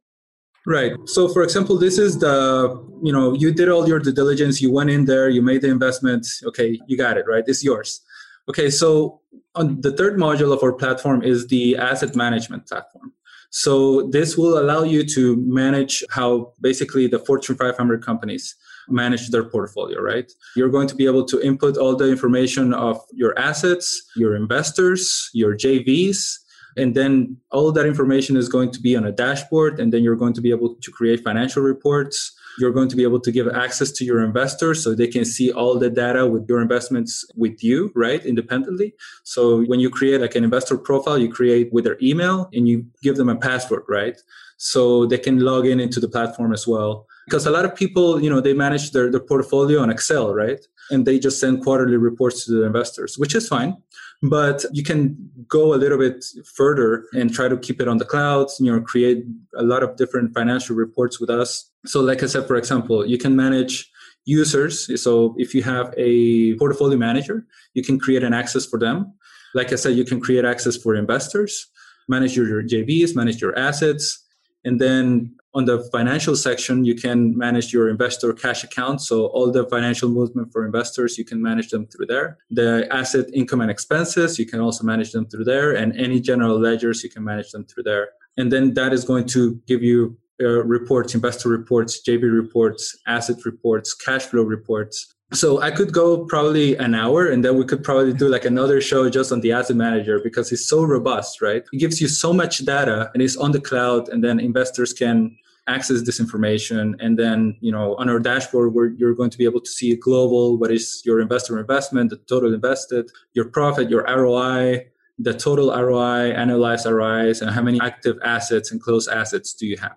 Right. 0.66 0.92
So, 1.04 1.28
for 1.28 1.42
example, 1.42 1.78
this 1.78 1.96
is 1.96 2.18
the, 2.18 2.84
you 3.00 3.12
know, 3.12 3.34
you 3.34 3.52
did 3.52 3.68
all 3.68 3.86
your 3.86 4.00
due 4.00 4.12
diligence, 4.12 4.60
you 4.60 4.72
went 4.72 4.90
in 4.90 5.04
there, 5.04 5.28
you 5.28 5.40
made 5.40 5.62
the 5.62 5.68
investment. 5.68 6.26
Okay, 6.44 6.80
you 6.88 6.96
got 6.96 7.16
it, 7.16 7.24
right? 7.28 7.44
It's 7.46 7.62
yours. 7.62 8.00
Okay, 8.48 8.68
so 8.68 9.20
on 9.54 9.80
the 9.80 9.92
third 9.92 10.18
module 10.18 10.52
of 10.52 10.62
our 10.64 10.72
platform 10.72 11.22
is 11.22 11.46
the 11.46 11.76
asset 11.76 12.16
management 12.16 12.66
platform. 12.66 13.12
So, 13.50 14.08
this 14.10 14.36
will 14.36 14.58
allow 14.58 14.82
you 14.82 15.04
to 15.14 15.36
manage 15.46 16.02
how 16.10 16.52
basically 16.60 17.06
the 17.06 17.20
Fortune 17.20 17.54
500 17.54 18.04
companies 18.04 18.56
manage 18.88 19.30
their 19.30 19.44
portfolio, 19.44 20.00
right? 20.00 20.30
You're 20.56 20.68
going 20.68 20.88
to 20.88 20.96
be 20.96 21.06
able 21.06 21.24
to 21.26 21.40
input 21.42 21.76
all 21.76 21.94
the 21.94 22.10
information 22.10 22.74
of 22.74 23.00
your 23.12 23.38
assets, 23.38 24.02
your 24.16 24.34
investors, 24.34 25.30
your 25.32 25.56
JVs, 25.56 26.38
and 26.76 26.94
then 26.94 27.38
all 27.50 27.72
that 27.72 27.86
information 27.86 28.36
is 28.36 28.48
going 28.48 28.70
to 28.70 28.80
be 28.80 28.96
on 28.96 29.06
a 29.06 29.12
dashboard. 29.12 29.80
And 29.80 29.92
then 29.92 30.02
you're 30.02 30.16
going 30.16 30.34
to 30.34 30.42
be 30.42 30.50
able 30.50 30.74
to 30.74 30.90
create 30.90 31.24
financial 31.24 31.62
reports. 31.62 32.36
You're 32.58 32.72
going 32.72 32.88
to 32.88 32.96
be 32.96 33.02
able 33.02 33.20
to 33.20 33.32
give 33.32 33.48
access 33.48 33.90
to 33.92 34.04
your 34.04 34.22
investors 34.22 34.84
so 34.84 34.94
they 34.94 35.06
can 35.06 35.24
see 35.24 35.50
all 35.50 35.78
the 35.78 35.90
data 35.90 36.26
with 36.26 36.46
your 36.48 36.60
investments 36.60 37.24
with 37.34 37.62
you, 37.62 37.92
right? 37.94 38.24
Independently. 38.24 38.94
So 39.24 39.64
when 39.64 39.80
you 39.80 39.88
create 39.90 40.20
like 40.20 40.34
an 40.34 40.44
investor 40.44 40.76
profile, 40.76 41.18
you 41.18 41.32
create 41.32 41.72
with 41.72 41.84
their 41.84 41.98
email 42.02 42.48
and 42.52 42.68
you 42.68 42.86
give 43.02 43.16
them 43.16 43.28
a 43.28 43.36
password, 43.36 43.84
right? 43.88 44.16
So 44.58 45.06
they 45.06 45.18
can 45.18 45.40
log 45.40 45.66
in 45.66 45.80
into 45.80 46.00
the 46.00 46.08
platform 46.08 46.52
as 46.52 46.66
well. 46.66 47.06
Because 47.26 47.46
a 47.46 47.50
lot 47.50 47.64
of 47.64 47.74
people, 47.74 48.22
you 48.22 48.30
know, 48.30 48.40
they 48.40 48.54
manage 48.54 48.92
their, 48.92 49.10
their 49.10 49.20
portfolio 49.20 49.80
on 49.80 49.90
Excel, 49.90 50.34
right? 50.34 50.60
And 50.90 51.04
they 51.06 51.18
just 51.18 51.40
send 51.40 51.62
quarterly 51.64 51.96
reports 51.96 52.44
to 52.46 52.52
the 52.52 52.64
investors, 52.64 53.18
which 53.18 53.34
is 53.34 53.48
fine 53.48 53.76
but 54.22 54.64
you 54.72 54.82
can 54.82 55.16
go 55.48 55.74
a 55.74 55.76
little 55.76 55.98
bit 55.98 56.24
further 56.54 57.04
and 57.12 57.32
try 57.32 57.48
to 57.48 57.56
keep 57.56 57.80
it 57.80 57.88
on 57.88 57.98
the 57.98 58.04
cloud 58.04 58.48
you 58.58 58.72
know 58.72 58.80
create 58.80 59.24
a 59.56 59.62
lot 59.62 59.82
of 59.82 59.96
different 59.96 60.32
financial 60.34 60.74
reports 60.74 61.20
with 61.20 61.30
us. 61.30 61.70
So 61.84 62.00
like 62.00 62.22
i 62.22 62.26
said 62.26 62.46
for 62.46 62.56
example 62.56 63.06
you 63.06 63.18
can 63.18 63.36
manage 63.36 63.90
users. 64.24 64.74
So 65.00 65.34
if 65.38 65.54
you 65.54 65.62
have 65.62 65.94
a 65.96 66.54
portfolio 66.56 66.98
manager 66.98 67.46
you 67.74 67.82
can 67.82 67.98
create 67.98 68.24
an 68.24 68.34
access 68.34 68.66
for 68.66 68.78
them. 68.78 69.12
Like 69.54 69.72
i 69.72 69.76
said 69.76 69.94
you 69.94 70.04
can 70.04 70.20
create 70.20 70.44
access 70.44 70.76
for 70.76 70.94
investors 70.94 71.66
manage 72.08 72.36
your, 72.36 72.46
your 72.48 72.62
jvs 72.62 73.16
manage 73.16 73.40
your 73.40 73.56
assets 73.58 74.24
and 74.64 74.80
then 74.80 75.34
on 75.56 75.64
the 75.64 75.82
financial 75.90 76.36
section, 76.36 76.84
you 76.84 76.94
can 76.94 77.36
manage 77.36 77.72
your 77.72 77.88
investor 77.88 78.30
cash 78.34 78.62
account. 78.62 79.00
So 79.00 79.26
all 79.28 79.50
the 79.50 79.64
financial 79.66 80.10
movement 80.10 80.52
for 80.52 80.66
investors, 80.66 81.16
you 81.16 81.24
can 81.24 81.40
manage 81.40 81.70
them 81.70 81.86
through 81.86 82.06
there. 82.06 82.36
The 82.50 82.86
asset 82.92 83.24
income 83.32 83.62
and 83.62 83.70
expenses, 83.70 84.38
you 84.38 84.44
can 84.44 84.60
also 84.60 84.84
manage 84.84 85.12
them 85.12 85.24
through 85.26 85.44
there. 85.44 85.72
And 85.72 85.96
any 85.96 86.20
general 86.20 86.60
ledgers, 86.60 87.02
you 87.02 87.08
can 87.08 87.24
manage 87.24 87.52
them 87.52 87.64
through 87.64 87.84
there. 87.84 88.10
And 88.36 88.52
then 88.52 88.74
that 88.74 88.92
is 88.92 89.04
going 89.04 89.26
to 89.28 89.54
give 89.66 89.82
you 89.82 90.18
uh, 90.42 90.62
reports, 90.64 91.14
investor 91.14 91.48
reports, 91.48 92.02
JV 92.06 92.30
reports, 92.30 92.94
asset 93.06 93.38
reports, 93.46 93.94
cash 93.94 94.26
flow 94.26 94.42
reports. 94.42 95.14
So 95.32 95.62
I 95.62 95.70
could 95.70 95.90
go 95.90 96.26
probably 96.26 96.76
an 96.76 96.94
hour 96.94 97.26
and 97.26 97.42
then 97.42 97.56
we 97.56 97.64
could 97.64 97.82
probably 97.82 98.12
do 98.12 98.28
like 98.28 98.44
another 98.44 98.82
show 98.82 99.08
just 99.08 99.32
on 99.32 99.40
the 99.40 99.52
asset 99.52 99.76
manager 99.76 100.20
because 100.22 100.52
it's 100.52 100.68
so 100.68 100.84
robust, 100.84 101.40
right? 101.40 101.64
It 101.72 101.78
gives 101.78 102.00
you 102.00 102.08
so 102.08 102.34
much 102.34 102.64
data 102.66 103.10
and 103.14 103.22
it's 103.22 103.36
on 103.38 103.52
the 103.52 103.60
cloud 103.60 104.10
and 104.10 104.22
then 104.22 104.38
investors 104.38 104.92
can 104.92 105.36
access 105.68 106.02
this 106.02 106.20
information. 106.20 106.96
And 107.00 107.18
then 107.18 107.56
you 107.60 107.72
know 107.72 107.96
on 107.96 108.08
our 108.08 108.18
dashboard 108.18 108.74
where 108.74 108.86
you're 108.86 109.14
going 109.14 109.30
to 109.30 109.38
be 109.38 109.44
able 109.44 109.60
to 109.60 109.70
see 109.70 109.92
a 109.92 109.96
global 109.96 110.58
what 110.58 110.70
is 110.70 111.02
your 111.04 111.20
investor 111.20 111.58
investment 111.58 112.10
the 112.10 112.16
total 112.28 112.52
invested 112.54 113.10
your 113.34 113.46
profit 113.46 113.90
your 113.90 114.04
roi 114.04 114.86
the 115.18 115.32
total 115.32 115.68
roi 115.70 116.32
annualized 116.32 116.90
rois 116.90 117.40
and 117.40 117.50
how 117.50 117.62
many 117.62 117.80
active 117.80 118.16
assets 118.24 118.70
and 118.70 118.82
closed 118.82 119.08
assets 119.10 119.54
do 119.54 119.66
you 119.66 119.76
have 119.78 119.96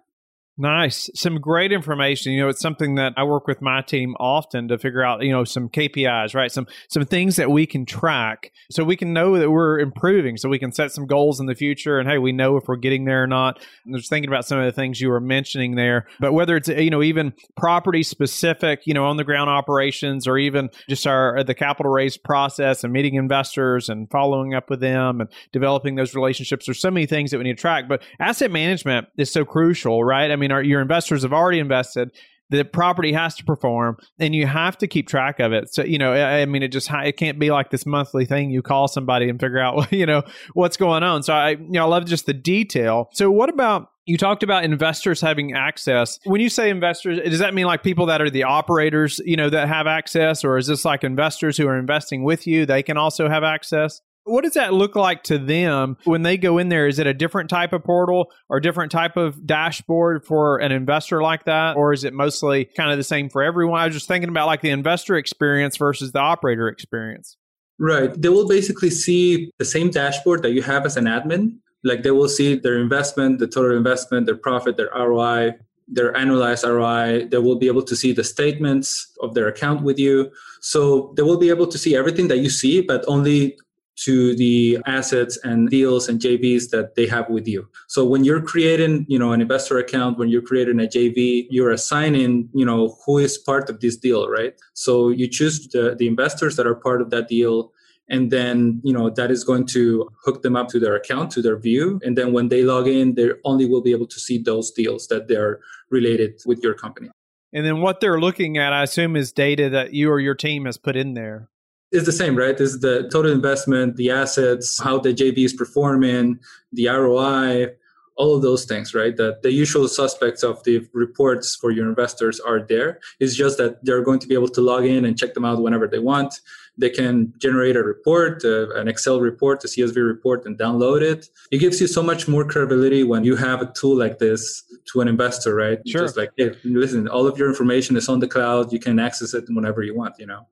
Nice. 0.61 1.09
Some 1.15 1.39
great 1.39 1.71
information. 1.71 2.33
You 2.33 2.41
know, 2.41 2.49
it's 2.49 2.59
something 2.59 2.95
that 2.95 3.13
I 3.15 3.23
work 3.23 3.47
with 3.47 3.61
my 3.61 3.81
team 3.81 4.13
often 4.19 4.67
to 4.67 4.77
figure 4.77 5.01
out, 5.01 5.23
you 5.23 5.31
know, 5.31 5.45
some 5.45 5.69
KPIs, 5.69 6.35
right? 6.35 6.51
Some 6.51 6.67
some 6.89 7.05
things 7.05 7.37
that 7.37 7.49
we 7.49 7.65
can 7.65 7.85
track 7.85 8.51
so 8.69 8.83
we 8.83 8.97
can 8.97 9.13
know 9.13 9.39
that 9.39 9.49
we're 9.49 9.79
improving, 9.79 10.35
so 10.35 10.49
we 10.49 10.59
can 10.59 10.73
set 10.73 10.91
some 10.91 11.07
goals 11.07 11.39
in 11.39 11.45
the 11.45 11.55
future 11.55 11.97
and 11.97 12.09
hey, 12.09 12.17
we 12.17 12.33
know 12.33 12.57
if 12.57 12.67
we're 12.67 12.75
getting 12.75 13.05
there 13.05 13.23
or 13.23 13.27
not. 13.27 13.65
And 13.85 13.95
just 13.95 14.09
thinking 14.09 14.29
about 14.29 14.45
some 14.45 14.59
of 14.59 14.65
the 14.65 14.73
things 14.73 14.99
you 14.99 15.07
were 15.07 15.21
mentioning 15.21 15.75
there. 15.75 16.07
But 16.19 16.33
whether 16.33 16.57
it's 16.57 16.67
you 16.67 16.89
know, 16.89 17.03
even 17.03 17.33
property 17.55 18.03
specific, 18.03 18.81
you 18.85 18.93
know, 18.93 19.05
on 19.05 19.15
the 19.15 19.23
ground 19.23 19.49
operations 19.49 20.27
or 20.27 20.37
even 20.37 20.71
just 20.89 21.07
our 21.07 21.37
uh, 21.37 21.43
the 21.43 21.55
capital 21.55 21.89
raise 21.89 22.17
process 22.17 22.83
and 22.83 22.91
meeting 22.91 23.15
investors 23.15 23.87
and 23.87 24.11
following 24.11 24.53
up 24.53 24.69
with 24.69 24.81
them 24.81 25.21
and 25.21 25.29
developing 25.53 25.95
those 25.95 26.13
relationships. 26.13 26.65
There's 26.65 26.81
so 26.81 26.91
many 26.91 27.05
things 27.05 27.31
that 27.31 27.37
we 27.37 27.45
need 27.45 27.55
to 27.55 27.61
track. 27.61 27.87
But 27.87 28.03
asset 28.19 28.51
management 28.51 29.07
is 29.15 29.31
so 29.31 29.45
crucial, 29.45 30.03
right? 30.03 30.29
I 30.29 30.35
mean 30.35 30.49
mean, 30.50 30.56
our, 30.56 30.63
your 30.63 30.82
investors 30.82 31.24
have 31.24 31.34
already 31.34 31.60
invested. 31.60 32.12
The 32.51 32.65
property 32.65 33.13
has 33.13 33.36
to 33.36 33.44
perform, 33.44 33.98
and 34.18 34.34
you 34.34 34.48
have 34.48 34.75
to 34.79 34.88
keep 34.88 35.08
track 35.08 35.39
of 35.39 35.53
it. 35.53 35.72
So, 35.72 35.84
you 35.84 36.00
know, 36.00 36.13
I, 36.13 36.41
I 36.41 36.46
mean, 36.48 36.63
it 36.63 36.70
just 36.70 36.89
it 36.91 37.15
can't 37.15 37.38
be 37.38 37.51
like 37.51 37.70
this 37.70 37.86
monthly 37.86 38.25
thing. 38.25 38.50
You 38.50 38.63
call 38.63 38.88
somebody 38.88 39.29
and 39.29 39.39
figure 39.39 39.60
out, 39.60 39.91
you 39.91 40.08
know, 40.08 40.24
what's 40.53 40.75
going 40.75 41.03
on. 41.03 41.22
So, 41.22 41.34
I, 41.34 41.51
you 41.51 41.70
know, 41.70 41.86
I 41.86 41.88
love 41.88 42.06
just 42.06 42.25
the 42.25 42.34
detail. 42.34 43.10
So, 43.13 43.29
what 43.29 43.50
about 43.50 43.89
you 44.10 44.18
talked 44.18 44.41
about 44.41 44.63
investors 44.63 45.22
having 45.22 45.53
access. 45.53 46.20
When 46.24 46.41
you 46.41 46.50
say 46.50 46.72
investors, 46.72 47.20
does 47.24 47.38
that 47.38 47.53
mean 47.53 47.68
like 47.68 47.84
people 47.84 48.08
that 48.08 48.24
are 48.24 48.29
the 48.32 48.44
operators, 48.44 49.22
you 49.24 49.38
know, 49.38 49.51
that 49.51 49.68
have 49.68 49.86
access, 49.86 50.44
or 50.44 50.58
is 50.58 50.65
this 50.65 50.84
like 50.84 51.03
investors 51.03 51.58
who 51.58 51.68
are 51.68 51.77
investing 51.77 52.24
with 52.24 52.48
you? 52.48 52.65
They 52.65 52.82
can 52.82 52.98
also 52.98 53.29
have 53.29 53.44
access. 53.44 54.01
What 54.29 54.43
does 54.43 54.53
that 54.53 54.74
look 54.74 54.95
like 54.95 55.24
to 55.24 55.38
them 55.38 55.98
when 56.03 56.21
they 56.21 56.38
go 56.38 56.57
in 56.57 56.69
there? 56.69 56.88
Is 56.88 57.00
it 57.00 57.07
a 57.07 57.13
different 57.13 57.50
type 57.50 57.74
of 57.74 57.83
portal 57.83 58.31
or 58.48 58.59
different 58.59 58.91
type 58.91 59.17
of 59.17 59.45
dashboard 59.45 60.25
for 60.25 60.57
an 60.57 60.71
investor 60.71 61.21
like 61.21 61.45
that? 61.45 61.75
Or 61.75 61.93
is 61.93 62.03
it 62.03 62.13
mostly 62.13 62.65
kind 62.65 62.91
of 62.91 62.98
the 62.98 63.03
same 63.03 63.29
for 63.29 63.41
everyone? 63.41 63.79
I 63.79 63.86
was 63.86 63.95
just 63.95 64.07
thinking 64.07 64.29
about 64.29 64.48
like 64.48 64.62
the 64.62 64.69
investor 64.69 65.15
experience 65.15 65.77
versus 65.77 66.12
the 66.12 66.19
operator 66.19 66.67
experience. 66.67 67.38
Right. 67.79 68.09
They 68.21 68.29
will 68.29 68.48
basically 68.48 68.89
see 68.89 69.51
the 69.57 69.65
same 69.65 69.89
dashboard 69.89 70.43
that 70.43 70.51
you 70.51 70.62
have 70.62 70.86
as 70.86 70.98
an 70.98 71.05
admin. 71.05 71.57
Like 71.83 72.03
they 72.03 72.12
will 72.12 72.27
see 72.27 72.55
their 72.55 72.77
investment, 72.77 73.39
the 73.39 73.48
total 73.48 73.75
investment, 73.75 74.25
their 74.25 74.36
profit, 74.36 74.75
their 74.75 74.89
ROI, 74.93 75.53
their 75.88 76.13
annualized 76.13 76.67
ROI. 76.67 77.27
They 77.29 77.38
will 77.38 77.55
be 77.57 77.67
able 77.67 77.83
to 77.83 77.95
see 77.95 78.12
the 78.12 78.24
statements 78.24 79.12
of 79.21 79.33
their 79.33 79.48
account 79.48 79.81
with 79.81 79.98
you. 79.98 80.29
So 80.62 81.13
they 81.15 81.24
will 81.24 81.38
be 81.38 81.50
able 81.50 81.67
to 81.67 81.77
see 81.77 81.95
everything 81.95 82.27
that 82.27 82.39
you 82.39 82.50
see, 82.50 82.81
but 82.81 83.05
only 83.07 83.57
to 84.06 84.36
the 84.36 84.77
assets 84.86 85.38
and 85.44 85.70
deals 85.70 86.08
and 86.08 86.20
JVs 86.20 86.70
that 86.70 86.96
they 86.96 87.06
have 87.08 87.29
with 87.29 87.48
you. 87.48 87.68
So 87.88 88.06
when 88.06 88.24
you're 88.24 88.41
creating, 88.41 89.06
you 89.10 89.20
know, 89.20 89.34
an 89.34 89.41
investor 89.41 89.77
account, 89.77 90.18
when 90.18 90.29
you're 90.29 90.41
creating 90.41 90.79
a 90.79 90.88
JV, 90.88 91.48
you're 91.50 91.72
assigning, 91.72 92.50
you 92.53 92.65
know, 92.65 92.98
who 93.06 93.18
is 93.18 93.38
part 93.38 93.70
of 93.70 93.82
this 93.82 93.98
deal, 93.98 94.29
right? 94.29 94.53
So 94.74 95.10
you 95.10 95.27
choose 95.27 95.68
the, 95.68 95.96
the 95.98 96.08
investors 96.08 96.56
that 96.56 96.65
are 96.65 96.75
part 96.75 97.01
of 97.01 97.10
that 97.10 97.27
deal 97.27 97.74
and 98.10 98.32
then 98.32 98.82
you 98.84 98.91
know 98.91 99.10
that 99.10 99.29
is 99.29 99.44
going 99.44 99.65
to 99.65 100.10
hook 100.24 100.41
them 100.41 100.56
up 100.56 100.68
to 100.70 100.79
their 100.79 100.96
account 100.96 101.32
to 101.32 101.41
their 101.41 101.58
view 101.58 102.00
and 102.03 102.18
then 102.18 102.34
when 102.34 102.50
they 102.50 102.63
log 102.63 102.88
in 102.88 103.13
they 103.13 103.29
only 103.46 103.65
will 103.65 103.82
be 103.82 103.91
able 103.91 104.08
to 104.08 104.20
see 104.20 104.38
those 104.38 104.72
deals 104.72 105.08
that 105.08 105.27
they're 105.27 105.60
related 105.91 106.34
with 106.46 106.60
your 106.63 106.74
company 106.74 107.10
and 107.53 107.65
then 107.65 107.82
what 107.82 108.00
they're 108.00 108.20
looking 108.20 108.58
at 108.58 108.74
i 108.74 108.82
assume 108.82 109.15
is 109.15 109.32
data 109.32 109.70
that 109.70 109.94
you 109.94 110.10
or 110.10 110.20
your 110.20 110.34
team 110.34 110.65
has 110.65 110.77
put 110.77 110.96
in 110.96 111.13
there 111.13 111.50
it's 111.91 112.05
the 112.05 112.12
same, 112.12 112.36
right? 112.36 112.60
It's 112.60 112.79
the 112.79 113.10
total 113.12 113.31
investment, 113.31 113.96
the 113.96 114.12
assets, 114.12 114.79
how 114.81 115.00
the 115.00 115.13
JV 115.13 115.46
is 115.46 115.53
performing, 115.53 116.39
the 116.72 116.88
ROI, 116.88 117.74
all 118.19 118.36
of 118.36 118.41
those 118.41 118.65
things, 118.65 118.93
right? 118.93 119.15
That 119.15 119.41
the 119.41 119.51
usual 119.51 119.88
suspects 119.88 120.43
of 120.43 120.62
the 120.65 120.86
reports 120.93 121.55
for 121.55 121.72
your 121.72 121.88
investors 121.88 122.39
are 122.41 122.60
there. 122.60 123.00
It's 123.19 123.34
just 123.34 123.58
that 123.58 123.84
they're 123.84 124.03
going 124.03 124.19
to 124.19 124.27
be 124.27 124.34
able 124.36 124.50
to 124.50 124.62
log 124.62 124.86
in 124.86 125.05
and 125.05 125.17
check 125.17 125.34
them 125.34 125.46
out 125.46 125.63
whenever 125.63 125.88
they 125.88 126.00
want. 126.00 126.41
They 126.77 126.89
can 126.89 127.34
generate 127.38 127.75
a 127.77 127.84
report, 127.84 128.43
uh, 128.43 128.69
an 128.75 128.88
Excel 128.88 129.19
report, 129.22 129.63
a 129.63 129.67
CSV 129.67 129.96
report, 129.96 130.46
and 130.46 130.58
download 130.60 131.01
it. 131.01 131.29
It 131.50 131.60
gives 131.60 131.79
you 131.81 131.88
so 131.88 132.03
much 132.03 132.27
more 132.27 132.43
credibility 132.46 133.03
when 133.03 133.24
you 133.24 133.38
have 133.38 133.62
a 133.62 133.72
tool 133.74 133.98
like 133.98 134.19
this 134.19 134.63
to 134.91 135.01
an 135.01 135.08
investor, 135.08 135.55
right? 135.55 135.79
Sure. 135.88 136.01
Just 136.01 136.17
like, 136.17 136.31
hey, 136.38 136.51
listen, 136.65 137.08
all 137.08 137.25
of 137.25 137.38
your 137.38 137.48
information 137.48 137.96
is 137.96 138.10
on 138.10 138.19
the 138.19 138.27
cloud. 138.27 138.72
You 138.72 138.79
can 138.79 139.00
access 139.00 139.34
it 139.34 139.46
whenever 139.48 139.81
you 139.81 139.96
want, 139.96 140.15
you 140.19 140.25
know? 140.25 140.46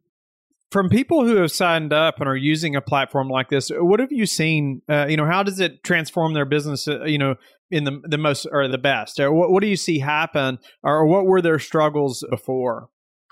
From 0.71 0.89
people 0.89 1.25
who 1.25 1.37
have 1.37 1.51
signed 1.51 1.93
up 1.93 2.19
and 2.19 2.27
are 2.27 2.35
using 2.35 2.75
a 2.75 2.81
platform 2.81 3.29
like 3.29 3.49
this 3.49 3.69
what 3.73 3.99
have 3.99 4.11
you 4.11 4.25
seen 4.25 4.81
uh, 4.89 5.05
you 5.07 5.17
know 5.17 5.25
how 5.25 5.43
does 5.43 5.59
it 5.59 5.83
transform 5.83 6.33
their 6.33 6.45
business 6.45 6.87
uh, 6.87 7.03
you 7.05 7.17
know 7.17 7.35
in 7.71 7.83
the 7.83 8.01
the 8.03 8.17
most 8.17 8.47
or 8.51 8.67
the 8.67 8.77
best 8.77 9.19
or 9.19 9.31
what, 9.31 9.51
what 9.51 9.61
do 9.61 9.67
you 9.67 9.77
see 9.77 9.99
happen 9.99 10.59
or 10.83 11.05
what 11.05 11.25
were 11.25 11.41
their 11.41 11.59
struggles 11.59 12.23
before 12.29 12.89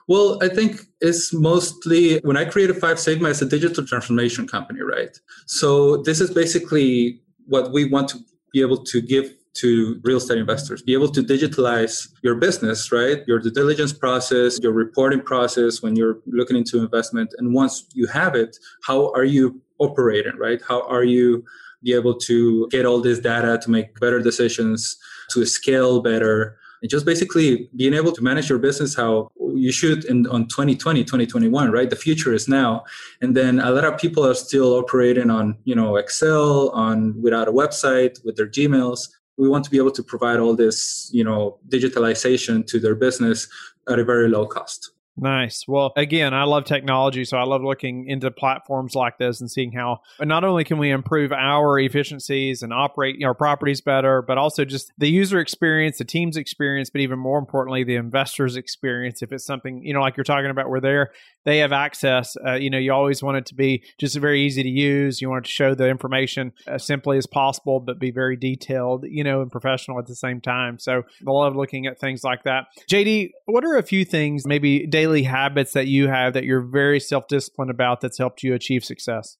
well, 0.07 0.37
I 0.41 0.49
think 0.49 0.81
it's 1.01 1.33
mostly 1.33 2.19
when 2.19 2.37
I 2.37 2.45
created 2.45 2.77
Five 2.77 2.99
Sigma, 2.99 3.29
it's 3.29 3.41
a 3.41 3.45
digital 3.45 3.85
transformation 3.85 4.47
company, 4.47 4.81
right? 4.81 5.17
So 5.47 5.97
this 6.03 6.21
is 6.21 6.31
basically 6.31 7.21
what 7.47 7.71
we 7.71 7.85
want 7.85 8.09
to 8.09 8.19
be 8.53 8.61
able 8.61 8.83
to 8.83 9.01
give 9.01 9.33
to 9.55 9.99
real 10.03 10.17
estate 10.17 10.37
investors. 10.37 10.81
Be 10.81 10.93
able 10.93 11.09
to 11.09 11.21
digitalize 11.21 12.09
your 12.21 12.35
business 12.35 12.91
right? 12.91 13.23
Your 13.27 13.39
due 13.39 13.51
diligence 13.51 13.93
process 13.93 14.59
your 14.61 14.73
reporting 14.73 15.21
process 15.21 15.81
when 15.81 15.95
you're 15.95 16.19
looking 16.27 16.57
into 16.57 16.81
investment. 16.81 17.33
And 17.37 17.53
once 17.53 17.85
you 17.93 18.07
have 18.07 18.35
it 18.35 18.57
how 18.83 19.11
are 19.13 19.23
you 19.23 19.61
operating 19.79 20.37
right? 20.37 20.61
How 20.67 20.81
are 20.87 21.03
you 21.03 21.43
be 21.83 21.93
able 21.93 22.15
to 22.15 22.67
get 22.71 22.85
all 22.85 22.99
this 23.01 23.19
data 23.19 23.59
to 23.61 23.71
make 23.71 23.99
better 23.99 24.19
decisions 24.19 24.97
to 25.31 25.45
scale 25.45 26.01
better? 26.01 26.57
And 26.81 26.89
just 26.89 27.05
basically 27.05 27.69
being 27.75 27.93
able 27.93 28.11
to 28.11 28.21
manage 28.21 28.49
your 28.49 28.59
business 28.59 28.95
how 28.95 29.31
you 29.55 29.71
should 29.71 30.03
in 30.05 30.27
on 30.27 30.47
2020 30.47 31.03
2021 31.03 31.71
right? 31.71 31.89
The 31.89 31.95
future 31.95 32.33
is 32.33 32.47
now. 32.47 32.83
And 33.21 33.35
then 33.35 33.59
a 33.59 33.71
lot 33.71 33.85
of 33.85 33.97
people 33.97 34.25
are 34.27 34.33
still 34.33 34.73
operating 34.73 35.29
on 35.29 35.57
you 35.63 35.75
know 35.75 35.95
excel 35.95 36.69
on 36.71 37.21
without 37.21 37.47
a 37.47 37.51
website 37.51 38.23
with 38.25 38.35
their 38.35 38.47
gmails 38.47 39.09
we 39.37 39.49
want 39.49 39.63
to 39.65 39.71
be 39.71 39.77
able 39.77 39.91
to 39.91 40.03
provide 40.03 40.39
all 40.39 40.55
this 40.55 41.09
you 41.13 41.23
know 41.23 41.57
digitalization 41.69 42.65
to 42.65 42.79
their 42.79 42.95
business 42.95 43.47
at 43.89 43.99
a 43.99 44.03
very 44.03 44.29
low 44.29 44.45
cost 44.45 44.91
Nice. 45.17 45.63
Well, 45.65 45.93
again, 45.95 46.33
I 46.33 46.43
love 46.43 46.65
technology, 46.65 47.23
so 47.23 47.37
I 47.37 47.43
love 47.43 47.63
looking 47.63 48.09
into 48.09 48.29
platforms 48.31 48.95
like 48.95 49.17
this 49.17 49.39
and 49.39 49.49
seeing 49.49 49.71
how 49.71 49.99
not 50.19 50.43
only 50.43 50.65
can 50.65 50.77
we 50.77 50.91
improve 50.91 51.31
our 51.31 51.79
efficiencies 51.79 52.61
and 52.61 52.73
operate 52.73 53.23
our 53.23 53.33
properties 53.33 53.79
better, 53.79 54.21
but 54.21 54.37
also 54.37 54.65
just 54.65 54.91
the 54.97 55.09
user 55.09 55.39
experience, 55.39 55.99
the 55.99 56.03
team's 56.05 56.35
experience, 56.35 56.89
but 56.89 56.99
even 56.99 57.17
more 57.17 57.39
importantly, 57.39 57.85
the 57.85 57.95
investor's 57.95 58.57
experience. 58.57 59.21
If 59.21 59.31
it's 59.31 59.45
something 59.45 59.81
you 59.83 59.93
know, 59.93 60.01
like 60.01 60.17
you're 60.17 60.25
talking 60.25 60.51
about, 60.51 60.69
where 60.69 60.81
they're 60.81 61.11
they 61.45 61.59
have 61.59 61.71
access. 61.71 62.35
Uh, 62.45 62.53
you 62.53 62.69
know, 62.69 62.77
you 62.77 62.91
always 62.91 63.23
want 63.23 63.37
it 63.37 63.45
to 63.47 63.55
be 63.55 63.83
just 63.97 64.17
very 64.17 64.41
easy 64.41 64.63
to 64.63 64.69
use. 64.69 65.21
You 65.21 65.29
want 65.29 65.45
to 65.45 65.51
show 65.51 65.73
the 65.75 65.87
information 65.87 66.51
as 66.67 66.85
simply 66.85 67.17
as 67.17 67.25
possible, 67.25 67.79
but 67.79 67.99
be 67.99 68.11
very 68.11 68.35
detailed, 68.35 69.05
you 69.07 69.23
know, 69.23 69.41
and 69.41 69.51
professional 69.51 69.99
at 69.99 70.07
the 70.07 70.15
same 70.15 70.41
time. 70.41 70.79
So 70.79 71.03
I 71.25 71.31
love 71.31 71.55
looking 71.55 71.85
at 71.85 71.99
things 71.99 72.23
like 72.23 72.43
that. 72.43 72.65
JD, 72.89 73.31
what 73.45 73.63
are 73.63 73.77
a 73.77 73.83
few 73.83 74.03
things, 74.03 74.45
maybe 74.45 74.85
daily 74.87 75.23
habits 75.23 75.73
that 75.73 75.87
you 75.87 76.07
have 76.07 76.33
that 76.33 76.43
you're 76.43 76.61
very 76.61 76.99
self 76.99 77.27
disciplined 77.27 77.71
about 77.71 78.01
that's 78.01 78.17
helped 78.17 78.43
you 78.43 78.53
achieve 78.53 78.83
success? 78.83 79.37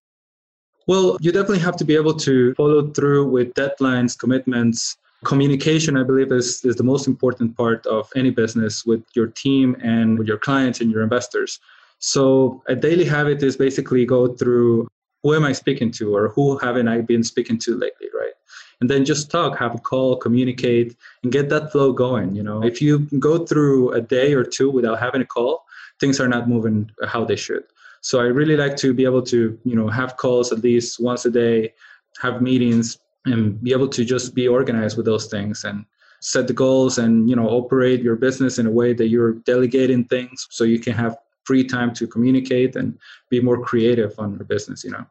Well, 0.88 1.18
you 1.20 1.32
definitely 1.32 1.60
have 1.60 1.78
to 1.78 1.86
be 1.86 1.96
able 1.96 2.14
to 2.14 2.54
follow 2.54 2.88
through 2.92 3.30
with 3.30 3.56
deadlines, 3.56 4.18
commitments, 4.18 4.96
communication 5.24 5.98
i 5.98 6.04
believe 6.04 6.32
is, 6.32 6.64
is 6.66 6.76
the 6.76 6.84
most 6.84 7.08
important 7.08 7.58
part 7.58 7.84
of 7.88 8.08
any 8.16 8.30
business 8.30 8.86
with 8.86 9.02
your 9.16 9.26
team 9.28 9.76
and 9.82 10.20
with 10.20 10.28
your 10.28 10.38
clients 10.38 10.82
and 10.82 10.92
your 10.92 11.02
investors 11.02 11.60
so 12.00 12.64
a 12.68 12.76
daily 12.76 13.06
habit 13.06 13.42
is 13.44 13.58
basically 13.58 14.06
go 14.06 14.28
through 14.28 14.88
who 15.24 15.34
am 15.34 15.44
I 15.44 15.54
speaking 15.54 15.92
to 15.94 16.16
or 16.16 16.30
who 16.30 16.58
haven't 16.60 16.88
I 16.88 17.02
been 17.02 17.24
speaking 17.24 17.58
to 17.60 17.72
lately, 17.72 18.08
right? 18.14 18.34
And 18.80 18.90
then 18.90 19.06
just 19.06 19.32
talk, 19.32 19.58
have 19.58 19.74
a 19.74 19.80
call, 19.80 20.18
communicate, 20.18 20.96
and 21.24 21.32
get 21.32 21.50
that 21.50 21.72
flow 21.72 21.92
going. 21.94 22.36
You 22.36 22.44
know, 22.44 22.64
if 22.64 22.82
you 22.82 23.00
go 23.20 23.46
through 23.46 23.94
a 23.94 24.02
day 24.02 24.34
or 24.34 24.44
two 24.44 24.70
without 24.70 25.00
having 25.00 25.22
a 25.22 25.26
call, 25.26 25.66
things 26.00 26.20
are 26.20 26.28
not 26.28 26.48
moving 26.48 26.92
how 27.08 27.26
they 27.26 27.36
should. 27.36 27.64
So 28.02 28.20
I 28.20 28.26
really 28.26 28.56
like 28.56 28.76
to 28.78 28.94
be 28.94 29.04
able 29.04 29.24
to, 29.24 29.58
you 29.64 29.76
know, 29.76 29.88
have 29.88 30.18
calls 30.18 30.52
at 30.52 30.60
least 30.60 31.00
once 31.00 31.26
a 31.26 31.32
day, 31.32 31.74
have 32.22 32.42
meetings, 32.42 33.00
and 33.26 33.60
be 33.64 33.72
able 33.72 33.88
to 33.88 34.06
just 34.06 34.36
be 34.36 34.48
organized 34.48 34.98
with 34.98 35.08
those 35.08 35.26
things 35.26 35.64
and 35.64 35.86
set 36.22 36.48
the 36.48 36.54
goals 36.54 36.98
and 36.98 37.30
you 37.30 37.36
know 37.36 37.48
operate 37.48 38.02
your 38.02 38.16
business 38.16 38.58
in 38.58 38.66
a 38.66 38.72
way 38.72 38.94
that 38.94 39.10
you're 39.10 39.34
delegating 39.46 40.04
things 40.06 40.48
so 40.50 40.64
you 40.64 40.80
can 40.80 40.94
have 40.94 41.18
free 41.46 41.64
time 41.64 41.94
to 41.94 42.08
communicate 42.08 42.76
and 42.76 42.98
be 43.30 43.40
more 43.40 43.62
creative 43.62 44.14
on 44.20 44.38
the 44.38 44.44
business 44.44 44.84
you 44.84 44.92
know 44.92 45.06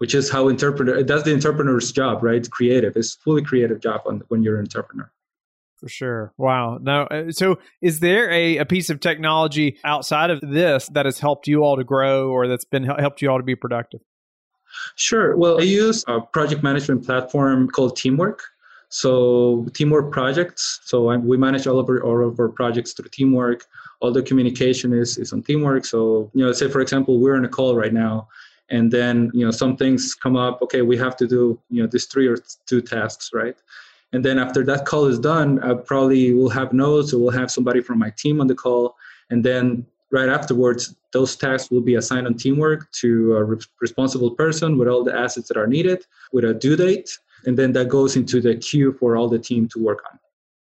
which 0.00 0.14
is 0.14 0.30
how 0.30 0.48
interpreter 0.48 1.02
that's 1.02 1.24
the 1.24 1.32
interpreter's 1.32 1.92
job 1.92 2.22
right? 2.22 2.36
It's 2.36 2.48
creative. 2.48 2.96
It's 2.96 3.14
fully 3.14 3.42
creative 3.42 3.80
job 3.80 4.00
on, 4.06 4.22
when 4.28 4.42
you're 4.42 4.56
an 4.56 4.62
entrepreneur 4.62 5.10
for 5.76 5.88
sure. 5.88 6.32
Wow. 6.36 6.78
Now 6.80 7.04
uh, 7.04 7.30
so 7.30 7.58
is 7.80 8.00
there 8.00 8.30
a, 8.30 8.58
a 8.58 8.66
piece 8.66 8.90
of 8.90 9.00
technology 9.00 9.78
outside 9.84 10.30
of 10.30 10.40
this 10.40 10.88
that 10.88 11.04
has 11.04 11.18
helped 11.18 11.46
you 11.46 11.62
all 11.62 11.76
to 11.76 11.84
grow 11.84 12.30
or 12.30 12.48
that's 12.48 12.64
been 12.64 12.84
helped 12.84 13.22
you 13.22 13.30
all 13.30 13.38
to 13.38 13.44
be 13.44 13.54
productive? 13.54 14.00
Sure. 14.96 15.36
Well 15.36 15.60
i 15.60 15.64
use 15.64 16.02
a 16.08 16.20
project 16.20 16.62
management 16.62 17.04
platform 17.04 17.68
called 17.68 17.96
teamwork. 17.96 18.42
So 18.88 19.66
teamwork 19.74 20.12
projects. 20.12 20.80
So 20.84 21.14
we 21.18 21.36
manage 21.36 21.66
all 21.66 21.78
of 21.78 21.88
our, 21.90 22.02
all 22.02 22.26
of 22.26 22.40
our 22.40 22.48
projects 22.48 22.94
through 22.94 23.10
teamwork. 23.10 23.66
All 24.00 24.12
the 24.12 24.22
communication 24.22 24.92
is, 24.92 25.18
is 25.18 25.32
on 25.32 25.42
teamwork. 25.42 25.84
So, 25.84 26.30
you 26.34 26.44
know, 26.44 26.52
say 26.52 26.68
for 26.68 26.80
example, 26.80 27.20
we're 27.20 27.36
on 27.36 27.44
a 27.44 27.48
call 27.48 27.76
right 27.76 27.92
now 27.92 28.28
and 28.70 28.92
then, 28.92 29.30
you 29.34 29.44
know, 29.44 29.50
some 29.50 29.76
things 29.76 30.14
come 30.14 30.36
up. 30.36 30.62
Okay, 30.62 30.82
we 30.82 30.96
have 30.96 31.16
to 31.16 31.26
do, 31.26 31.60
you 31.70 31.82
know, 31.82 31.88
these 31.88 32.06
three 32.06 32.26
or 32.26 32.38
two 32.66 32.80
tasks, 32.80 33.30
right? 33.34 33.56
And 34.12 34.24
then 34.24 34.38
after 34.38 34.64
that 34.64 34.86
call 34.86 35.06
is 35.06 35.18
done, 35.18 35.60
I 35.62 35.74
probably 35.74 36.32
will 36.32 36.50
have 36.50 36.72
notes 36.72 37.12
or 37.12 37.18
we'll 37.18 37.30
have 37.30 37.50
somebody 37.50 37.80
from 37.80 37.98
my 37.98 38.10
team 38.10 38.40
on 38.40 38.46
the 38.46 38.54
call. 38.54 38.96
And 39.28 39.44
then 39.44 39.86
right 40.10 40.28
afterwards, 40.28 40.94
those 41.12 41.36
tasks 41.36 41.70
will 41.70 41.80
be 41.80 41.94
assigned 41.94 42.26
on 42.26 42.34
teamwork 42.34 42.90
to 42.92 43.34
a 43.36 43.44
re- 43.44 43.58
responsible 43.80 44.32
person 44.32 44.78
with 44.78 44.88
all 44.88 45.04
the 45.04 45.16
assets 45.16 45.48
that 45.48 45.56
are 45.56 45.66
needed 45.66 46.06
with 46.32 46.44
a 46.44 46.54
due 46.54 46.76
date. 46.76 47.18
And 47.44 47.58
then 47.58 47.72
that 47.72 47.88
goes 47.88 48.16
into 48.16 48.40
the 48.40 48.56
queue 48.56 48.92
for 48.98 49.16
all 49.16 49.28
the 49.28 49.38
team 49.38 49.68
to 49.68 49.82
work 49.82 50.02
on. 50.10 50.18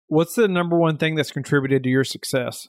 What's 0.08 0.36
the 0.36 0.48
number 0.48 0.78
one 0.78 0.98
thing 0.98 1.16
that's 1.16 1.32
contributed 1.32 1.84
to 1.84 1.90
your 1.90 2.04
success? 2.04 2.68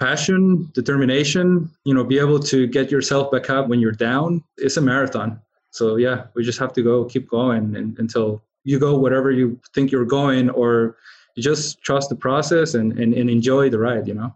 Passion, 0.00 0.70
determination, 0.74 1.70
you 1.84 1.92
know, 1.92 2.04
be 2.04 2.18
able 2.18 2.38
to 2.38 2.66
get 2.66 2.90
yourself 2.90 3.32
back 3.32 3.50
up 3.50 3.68
when 3.68 3.80
you're 3.80 3.92
down. 3.92 4.44
It's 4.56 4.76
a 4.76 4.80
marathon. 4.80 5.40
So 5.70 5.96
yeah, 5.96 6.26
we 6.34 6.44
just 6.44 6.58
have 6.60 6.72
to 6.74 6.82
go, 6.82 7.04
keep 7.04 7.28
going 7.28 7.74
and, 7.74 7.98
until 7.98 8.42
you 8.64 8.78
go 8.78 8.98
wherever 8.98 9.30
you 9.30 9.60
think 9.74 9.90
you're 9.90 10.04
going 10.04 10.50
or 10.50 10.96
you 11.34 11.42
just 11.42 11.82
trust 11.82 12.10
the 12.10 12.16
process 12.16 12.74
and, 12.74 12.98
and, 12.98 13.12
and 13.12 13.28
enjoy 13.28 13.70
the 13.70 13.78
ride, 13.78 14.06
you 14.06 14.14
know? 14.14 14.34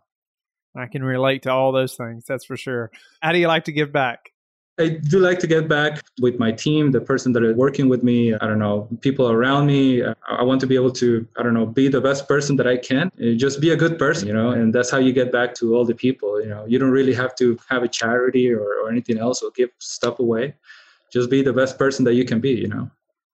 I 0.74 0.86
can 0.86 1.04
relate 1.04 1.42
to 1.42 1.52
all 1.52 1.70
those 1.70 1.94
things. 1.94 2.24
That's 2.26 2.44
for 2.44 2.56
sure. 2.56 2.90
How 3.20 3.32
do 3.32 3.38
you 3.38 3.46
like 3.46 3.64
to 3.64 3.72
give 3.72 3.92
back? 3.92 4.31
I 4.78 4.88
do 4.88 5.18
like 5.18 5.38
to 5.40 5.46
get 5.46 5.68
back 5.68 6.00
with 6.20 6.38
my 6.38 6.50
team, 6.50 6.92
the 6.92 7.00
person 7.00 7.32
that 7.34 7.44
is 7.44 7.54
working 7.54 7.88
with 7.90 8.02
me. 8.02 8.34
I 8.34 8.46
don't 8.46 8.58
know, 8.58 8.88
people 9.02 9.30
around 9.30 9.66
me. 9.66 10.02
I 10.02 10.42
want 10.42 10.60
to 10.62 10.66
be 10.66 10.74
able 10.74 10.92
to, 10.92 11.26
I 11.36 11.42
don't 11.42 11.52
know, 11.52 11.66
be 11.66 11.88
the 11.88 12.00
best 12.00 12.26
person 12.26 12.56
that 12.56 12.66
I 12.66 12.78
can. 12.78 13.10
Eh, 13.20 13.34
just 13.34 13.60
be 13.60 13.70
a 13.70 13.76
good 13.76 13.98
person, 13.98 14.28
you 14.28 14.34
know, 14.34 14.50
and 14.50 14.74
that's 14.74 14.90
how 14.90 14.98
you 14.98 15.12
get 15.12 15.30
back 15.30 15.54
to 15.56 15.74
all 15.76 15.84
the 15.84 15.94
people. 15.94 16.40
You 16.40 16.48
know, 16.48 16.64
you 16.66 16.78
don't 16.78 16.90
really 16.90 17.12
have 17.12 17.34
to 17.36 17.58
have 17.68 17.82
a 17.82 17.88
charity 17.88 18.50
or, 18.50 18.62
or 18.62 18.90
anything 18.90 19.18
else 19.18 19.42
or 19.42 19.50
give 19.50 19.70
stuff 19.78 20.18
away. 20.18 20.54
Just 21.12 21.28
be 21.28 21.42
the 21.42 21.52
best 21.52 21.78
person 21.78 22.04
that 22.06 22.14
you 22.14 22.24
can 22.24 22.40
be, 22.40 22.52
you 22.52 22.68
know. 22.68 22.90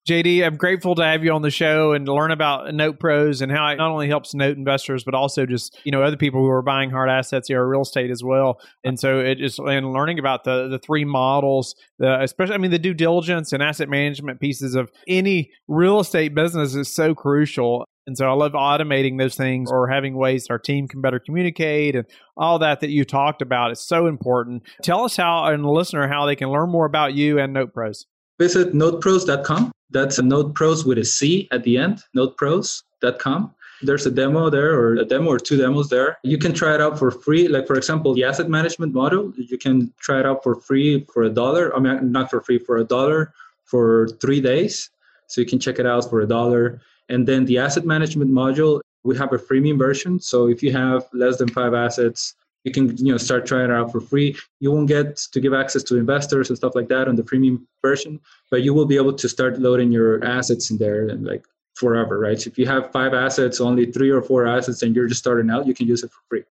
JD, 0.08 0.42
I'm 0.42 0.56
grateful 0.56 0.94
to 0.94 1.04
have 1.04 1.22
you 1.22 1.32
on 1.34 1.42
the 1.42 1.50
show 1.50 1.92
and 1.92 2.08
learn 2.08 2.30
about 2.30 2.68
Noteproz 2.68 3.42
and 3.42 3.52
how 3.52 3.68
it 3.68 3.76
not 3.76 3.90
only 3.90 4.08
helps 4.08 4.32
note 4.32 4.56
investors, 4.56 5.04
but 5.04 5.14
also 5.14 5.44
just, 5.44 5.78
you 5.84 5.92
know, 5.92 6.02
other 6.02 6.16
people 6.16 6.40
who 6.40 6.48
are 6.48 6.62
buying 6.62 6.88
hard 6.88 7.10
assets 7.10 7.50
or 7.50 7.68
real 7.68 7.82
estate 7.82 8.10
as 8.10 8.24
well. 8.24 8.58
And 8.84 8.98
so 8.98 9.18
it 9.18 9.36
just, 9.36 9.58
and 9.58 9.92
learning 9.92 10.18
about 10.18 10.44
the, 10.44 10.68
the 10.68 10.78
three 10.78 11.04
models, 11.04 11.74
the, 11.98 12.22
especially, 12.22 12.54
I 12.54 12.58
mean, 12.58 12.70
the 12.70 12.78
due 12.78 12.94
diligence 12.94 13.52
and 13.52 13.62
asset 13.62 13.90
management 13.90 14.40
pieces 14.40 14.74
of 14.74 14.90
any 15.06 15.50
real 15.68 16.00
estate 16.00 16.34
business 16.34 16.74
is 16.74 16.94
so 16.94 17.14
crucial. 17.14 17.84
And 18.06 18.16
so 18.16 18.30
I 18.30 18.32
love 18.32 18.52
automating 18.52 19.18
those 19.18 19.36
things 19.36 19.70
or 19.70 19.88
having 19.88 20.16
ways 20.16 20.46
our 20.48 20.58
team 20.58 20.88
can 20.88 21.02
better 21.02 21.18
communicate 21.18 21.94
and 21.94 22.06
all 22.34 22.58
that 22.60 22.80
that 22.80 22.88
you 22.88 23.04
talked 23.04 23.42
about 23.42 23.72
is 23.72 23.86
so 23.86 24.06
important. 24.06 24.62
Tell 24.82 25.04
us 25.04 25.18
how, 25.18 25.44
and 25.44 25.66
listener, 25.66 26.08
how 26.08 26.24
they 26.24 26.36
can 26.36 26.48
learn 26.48 26.70
more 26.70 26.86
about 26.86 27.12
you 27.12 27.38
and 27.38 27.54
Noteproz. 27.54 28.06
Visit 28.38 28.72
noteproz.com 28.72 29.72
that's 29.90 30.18
a 30.18 30.22
Noteproz 30.22 30.84
with 30.84 30.98
a 30.98 31.04
C 31.04 31.48
at 31.50 31.62
the 31.62 31.78
end, 31.78 32.02
noteproz.com. 32.16 33.54
There's 33.80 34.06
a 34.06 34.10
demo 34.10 34.50
there 34.50 34.74
or 34.74 34.96
a 34.96 35.04
demo 35.04 35.30
or 35.30 35.38
two 35.38 35.56
demos 35.56 35.88
there. 35.88 36.18
You 36.24 36.36
can 36.36 36.52
try 36.52 36.74
it 36.74 36.80
out 36.80 36.98
for 36.98 37.10
free. 37.10 37.46
Like, 37.48 37.66
for 37.66 37.76
example, 37.76 38.12
the 38.12 38.24
asset 38.24 38.48
management 38.48 38.92
model, 38.92 39.32
you 39.36 39.56
can 39.56 39.92
try 40.00 40.18
it 40.20 40.26
out 40.26 40.42
for 40.42 40.56
free 40.56 41.06
for 41.12 41.22
a 41.22 41.30
dollar. 41.30 41.74
I 41.74 41.78
mean, 41.78 42.10
not 42.10 42.28
for 42.28 42.40
free, 42.40 42.58
for 42.58 42.78
a 42.78 42.84
dollar 42.84 43.32
for 43.64 44.08
three 44.20 44.40
days. 44.40 44.90
So 45.28 45.40
you 45.40 45.46
can 45.46 45.60
check 45.60 45.78
it 45.78 45.86
out 45.86 46.10
for 46.10 46.20
a 46.20 46.26
dollar. 46.26 46.80
And 47.08 47.26
then 47.26 47.44
the 47.44 47.58
asset 47.58 47.86
management 47.86 48.30
module, 48.30 48.80
we 49.04 49.16
have 49.16 49.32
a 49.32 49.38
freemium 49.38 49.78
version. 49.78 50.18
So 50.20 50.48
if 50.48 50.62
you 50.62 50.72
have 50.72 51.06
less 51.12 51.38
than 51.38 51.48
five 51.48 51.72
assets, 51.72 52.34
you 52.68 52.72
can 52.76 52.96
you 52.98 53.12
know 53.12 53.18
start 53.18 53.46
trying 53.46 53.70
it 53.70 53.74
out 53.78 53.90
for 53.90 54.00
free. 54.00 54.36
You 54.60 54.70
won't 54.72 54.88
get 54.88 55.16
to 55.32 55.40
give 55.40 55.54
access 55.54 55.82
to 55.84 55.96
investors 55.96 56.48
and 56.50 56.56
stuff 56.56 56.74
like 56.74 56.88
that 56.88 57.08
on 57.08 57.16
the 57.16 57.24
premium 57.24 57.66
version 57.82 58.20
but 58.50 58.62
you 58.62 58.74
will 58.74 58.86
be 58.86 58.96
able 58.96 59.12
to 59.12 59.28
start 59.28 59.58
loading 59.58 59.92
your 59.92 60.24
assets 60.24 60.70
in 60.70 60.78
there 60.78 61.08
and 61.08 61.24
like 61.24 61.44
forever 61.74 62.18
right? 62.18 62.40
So 62.40 62.48
if 62.48 62.58
you 62.58 62.66
have 62.66 62.90
five 62.92 63.14
assets 63.14 63.60
only 63.60 63.90
three 63.90 64.10
or 64.10 64.22
four 64.22 64.46
assets 64.46 64.82
and 64.82 64.94
you're 64.94 65.06
just 65.06 65.20
starting 65.20 65.50
out 65.50 65.66
you 65.66 65.74
can 65.74 65.86
use 65.86 66.02
it 66.02 66.10
for 66.10 66.20
free. 66.28 66.44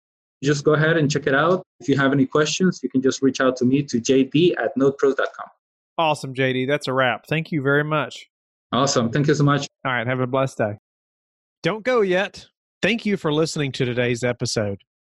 Just 0.44 0.64
go 0.64 0.74
ahead 0.74 0.96
and 0.98 1.10
check 1.10 1.26
it 1.26 1.34
out. 1.34 1.62
If 1.80 1.88
you 1.88 1.96
have 1.96 2.12
any 2.12 2.26
questions 2.26 2.80
you 2.82 2.88
can 2.88 3.02
just 3.02 3.22
reach 3.22 3.40
out 3.40 3.56
to 3.58 3.64
me 3.64 3.82
to 3.82 4.00
jd 4.00 4.54
at 4.58 4.76
noteproz.com 4.76 5.48
awesome 5.98 6.34
jd 6.34 6.66
that's 6.66 6.88
a 6.88 6.92
wrap. 6.92 7.26
Thank 7.28 7.52
you 7.52 7.62
very 7.62 7.84
much. 7.84 8.28
Awesome. 8.72 9.10
Thank 9.10 9.28
you 9.28 9.34
so 9.34 9.44
much. 9.44 9.66
All 9.84 9.92
right. 9.92 10.06
Have 10.06 10.20
a 10.20 10.26
blessed 10.26 10.58
day. 10.58 10.78
Don't 11.62 11.84
go 11.84 12.00
yet. 12.00 12.46
Thank 12.82 13.06
you 13.06 13.16
for 13.16 13.32
listening 13.32 13.72
to 13.72 13.84
today's 13.84 14.22
episode 14.22 14.82